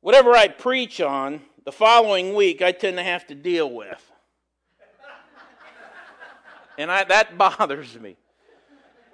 Whatever 0.00 0.32
I 0.32 0.48
preach 0.48 1.00
on, 1.00 1.42
the 1.64 1.72
following 1.72 2.34
week 2.34 2.62
I 2.62 2.72
tend 2.72 2.96
to 2.96 3.02
have 3.02 3.26
to 3.26 3.34
deal 3.34 3.70
with. 3.70 4.10
And 6.78 6.90
I, 6.90 7.04
that 7.04 7.36
bothers 7.38 7.98
me. 8.00 8.16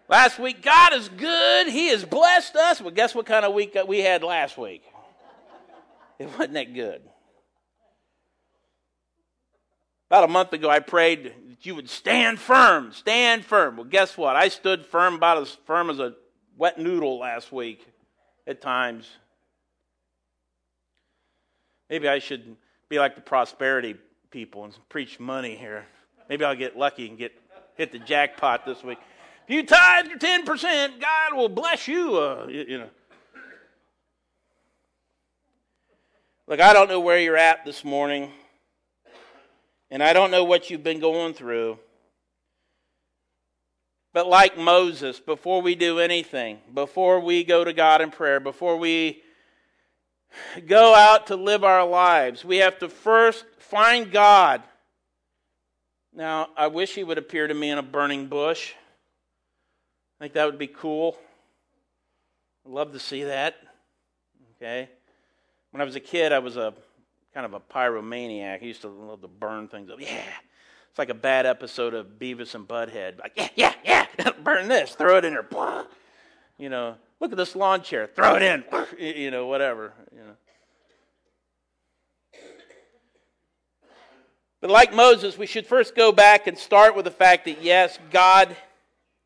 Last 0.08 0.38
week, 0.38 0.62
God 0.62 0.94
is 0.94 1.08
good. 1.10 1.68
He 1.68 1.88
has 1.88 2.04
blessed 2.04 2.56
us. 2.56 2.80
Well, 2.80 2.90
guess 2.90 3.14
what 3.14 3.26
kind 3.26 3.44
of 3.44 3.52
week 3.52 3.76
we 3.86 3.98
had 3.98 4.22
last 4.22 4.56
week? 4.56 4.82
It 6.18 6.26
wasn't 6.30 6.54
that 6.54 6.72
good. 6.74 7.02
About 10.10 10.24
a 10.24 10.28
month 10.28 10.54
ago, 10.54 10.70
I 10.70 10.80
prayed 10.80 11.24
that 11.26 11.66
you 11.66 11.74
would 11.74 11.90
stand 11.90 12.38
firm, 12.38 12.92
stand 12.92 13.44
firm. 13.44 13.76
Well, 13.76 13.84
guess 13.84 14.16
what? 14.16 14.34
I 14.36 14.48
stood 14.48 14.86
firm, 14.86 15.14
about 15.14 15.42
as 15.42 15.58
firm 15.66 15.90
as 15.90 15.98
a 15.98 16.14
wet 16.56 16.78
noodle 16.78 17.18
last 17.18 17.52
week 17.52 17.86
at 18.46 18.62
times. 18.62 19.06
Maybe 21.90 22.08
I 22.08 22.18
should 22.18 22.56
be 22.88 22.98
like 22.98 23.14
the 23.14 23.20
prosperity 23.20 23.96
people 24.30 24.64
and 24.64 24.74
preach 24.88 25.20
money 25.20 25.54
here. 25.56 25.86
Maybe 26.30 26.44
I'll 26.44 26.56
get 26.56 26.78
lucky 26.78 27.06
and 27.06 27.18
get 27.18 27.32
hit 27.76 27.92
the 27.92 27.98
jackpot 27.98 28.64
this 28.64 28.82
week. 28.82 28.98
If 29.48 29.54
you 29.54 29.62
tithe 29.62 30.08
your 30.08 30.18
ten 30.18 30.44
percent, 30.44 31.00
God 31.00 31.34
will 31.34 31.48
bless 31.48 31.88
you. 31.88 32.18
Uh, 32.18 32.46
you, 32.50 32.66
you 32.68 32.78
know. 32.78 32.90
Look, 36.46 36.60
I 36.60 36.74
don't 36.74 36.90
know 36.90 37.00
where 37.00 37.18
you're 37.18 37.34
at 37.34 37.64
this 37.64 37.82
morning, 37.82 38.30
and 39.90 40.02
I 40.02 40.12
don't 40.12 40.30
know 40.30 40.44
what 40.44 40.68
you've 40.68 40.82
been 40.82 41.00
going 41.00 41.32
through. 41.32 41.78
But 44.12 44.26
like 44.26 44.58
Moses, 44.58 45.18
before 45.18 45.62
we 45.62 45.74
do 45.74 45.98
anything, 45.98 46.58
before 46.74 47.18
we 47.18 47.42
go 47.42 47.64
to 47.64 47.72
God 47.72 48.02
in 48.02 48.10
prayer, 48.10 48.40
before 48.40 48.76
we 48.76 49.22
go 50.66 50.94
out 50.94 51.28
to 51.28 51.36
live 51.36 51.64
our 51.64 51.86
lives. 51.86 52.44
We 52.44 52.58
have 52.58 52.78
to 52.80 52.90
first 52.90 53.46
find 53.58 54.12
God. 54.12 54.62
Now, 56.12 56.48
I 56.54 56.66
wish 56.66 56.94
He 56.94 57.02
would 57.02 57.16
appear 57.16 57.46
to 57.46 57.54
me 57.54 57.70
in 57.70 57.78
a 57.78 57.82
burning 57.82 58.26
bush. 58.26 58.74
I 60.18 60.24
think 60.24 60.34
that 60.34 60.46
would 60.46 60.58
be 60.58 60.66
cool. 60.66 61.16
I'd 62.66 62.72
love 62.72 62.92
to 62.92 62.98
see 62.98 63.24
that. 63.24 63.56
Okay. 64.56 64.88
When 65.70 65.80
I 65.80 65.84
was 65.84 65.96
a 65.96 66.00
kid, 66.00 66.32
I 66.32 66.38
was 66.40 66.56
a 66.56 66.74
kind 67.34 67.46
of 67.46 67.54
a 67.54 67.60
pyromaniac. 67.60 68.62
I 68.62 68.64
used 68.64 68.82
to 68.82 68.88
love 68.88 69.20
to 69.22 69.28
burn 69.28 69.68
things 69.68 69.90
up. 69.90 70.00
Yeah. 70.00 70.24
It's 70.90 70.98
like 70.98 71.10
a 71.10 71.14
bad 71.14 71.46
episode 71.46 71.94
of 71.94 72.18
Beavis 72.18 72.54
and 72.54 72.66
Butthead. 72.66 73.20
Like, 73.20 73.32
yeah, 73.36 73.48
yeah, 73.54 73.74
yeah. 73.84 74.30
burn 74.42 74.68
this. 74.68 74.94
Throw 74.94 75.18
it 75.18 75.24
in 75.24 75.34
there. 75.34 75.46
You 76.58 76.70
know, 76.70 76.96
Look 77.20 77.32
at 77.32 77.36
this 77.36 77.56
lawn 77.56 77.82
chair. 77.82 78.06
Throw 78.06 78.36
it 78.36 78.42
in. 78.42 78.64
You 78.98 79.30
know, 79.30 79.46
whatever. 79.46 79.92
You 80.12 80.18
know. 80.18 80.34
But 84.60 84.70
like 84.70 84.92
Moses, 84.92 85.38
we 85.38 85.46
should 85.46 85.66
first 85.66 85.94
go 85.94 86.10
back 86.12 86.46
and 86.46 86.58
start 86.58 86.96
with 86.96 87.04
the 87.04 87.10
fact 87.10 87.44
that 87.44 87.62
yes, 87.62 87.98
God 88.10 88.56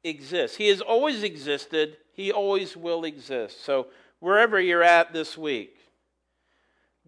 exists. 0.05 0.57
He 0.57 0.69
has 0.69 0.81
always 0.81 1.23
existed. 1.23 1.97
He 2.13 2.33
always 2.33 2.77
will 2.77 3.05
exist. 3.05 3.65
So 3.65 3.89
wherever 4.21 4.61
you're 4.61 4.83
at 4.83 5.13
this 5.13 5.37
week, 5.37 5.77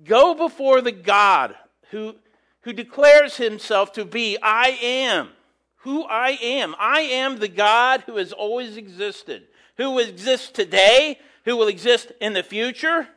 go 0.04 0.34
before 0.34 0.80
the 0.80 0.92
God 0.92 1.54
who, 1.90 2.16
who 2.62 2.72
declares 2.72 3.36
himself 3.36 3.92
to 3.92 4.04
be 4.04 4.38
I 4.42 4.78
am. 4.82 5.30
Who 5.78 6.04
I 6.04 6.38
am. 6.40 6.74
I 6.78 7.00
am 7.00 7.38
the 7.38 7.48
God 7.48 8.04
who 8.06 8.16
has 8.16 8.32
always 8.32 8.76
existed 8.76 9.44
who 9.76 9.98
exists 9.98 10.50
today, 10.50 11.18
who 11.44 11.56
will 11.56 11.68
exist 11.68 12.12
in 12.20 12.32
the 12.32 12.42
future. 12.42 13.08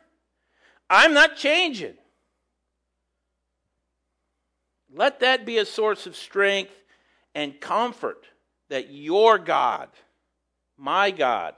I'm 0.89 1.13
not 1.13 1.35
changing. 1.35 1.95
Let 4.93 5.19
that 5.19 5.45
be 5.45 5.57
a 5.57 5.65
source 5.65 6.07
of 6.07 6.15
strength 6.15 6.73
and 7.35 7.59
comfort 7.59 8.25
that 8.69 8.91
your 8.91 9.37
God, 9.37 9.89
my 10.77 11.11
God, 11.11 11.55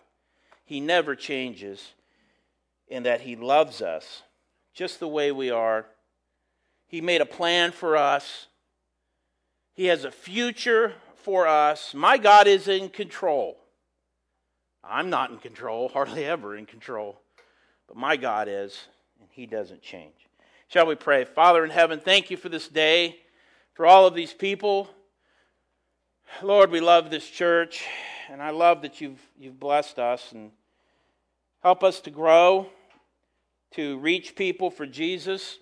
He 0.66 0.80
never 0.80 1.16
changes 1.16 1.93
and 2.89 3.05
that 3.05 3.22
He 3.22 3.36
loves 3.36 3.82
us 3.82 4.24
just 4.74 4.99
the 4.99 5.07
way 5.07 5.32
we 5.32 5.49
are. 5.49 5.86
He 6.88 7.01
made 7.01 7.22
a 7.22 7.26
plan 7.26 7.72
for 7.72 7.97
us, 7.97 8.47
He 9.74 9.86
has 9.86 10.03
a 10.03 10.12
future 10.12 10.93
for 11.16 11.47
us. 11.47 11.93
My 11.93 12.18
God 12.18 12.47
is 12.47 12.68
in 12.68 12.89
control. 12.89 13.57
I'm 14.84 15.10
not 15.10 15.32
in 15.32 15.38
control, 15.38 15.89
hardly 15.93 16.26
ever 16.26 16.55
in 16.55 16.66
control, 16.66 17.20
but 17.88 17.97
my 17.97 18.16
God 18.16 18.47
is, 18.47 18.88
and 19.20 19.30
He 19.32 19.45
doesn't 19.45 19.82
change. 19.82 20.14
Shall 20.68 20.86
we 20.86 20.95
pray? 20.95 21.26
Father 21.26 21.64
in 21.64 21.72
heaven, 21.72 21.99
thank 21.99 22.30
you 22.30 22.38
for 22.38 22.49
this 22.49 22.68
day, 22.68 23.18
for 23.74 23.88
all 23.88 24.05
of 24.05 24.14
these 24.14 24.34
people 24.34 24.88
Lord, 26.42 26.72
we 26.72 26.80
love 26.80 27.10
this 27.10 27.30
church, 27.30 27.86
and 28.30 28.42
I 28.42 28.52
love 28.52 28.82
that 28.84 29.02
you've, 29.02 29.22
you've 29.38 29.60
blessed 29.60 30.00
us 30.00 30.32
and 30.32 30.52
help 31.62 31.84
us 31.84 32.00
to 32.02 32.12
grow, 32.12 32.68
to 33.72 33.98
reach 34.00 34.36
people 34.36 34.72
for 34.72 34.86
Jesus, 34.86 35.60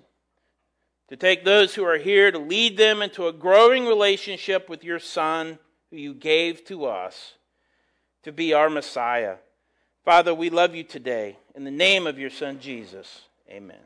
to 1.10 1.16
take 1.16 1.44
those 1.44 1.74
who 1.74 1.84
are 1.84 1.98
here, 1.98 2.32
to 2.32 2.40
lead 2.40 2.78
them 2.78 3.02
into 3.02 3.28
a 3.28 3.34
growing 3.34 3.86
relationship 3.86 4.70
with 4.70 4.84
your 4.84 5.00
Son, 5.00 5.58
who 5.90 5.98
you 5.98 6.14
gave 6.14 6.64
to 6.66 6.86
us 6.86 7.34
to 8.24 8.32
be 8.32 8.54
our 8.54 8.70
Messiah. 8.70 9.38
Father, 10.04 10.34
we 10.34 10.50
love 10.50 10.76
you 10.76 10.84
today. 10.84 11.38
In 11.56 11.64
the 11.64 11.72
name 11.72 12.06
of 12.06 12.20
your 12.20 12.30
Son, 12.30 12.60
Jesus, 12.60 13.22
amen. 13.50 13.78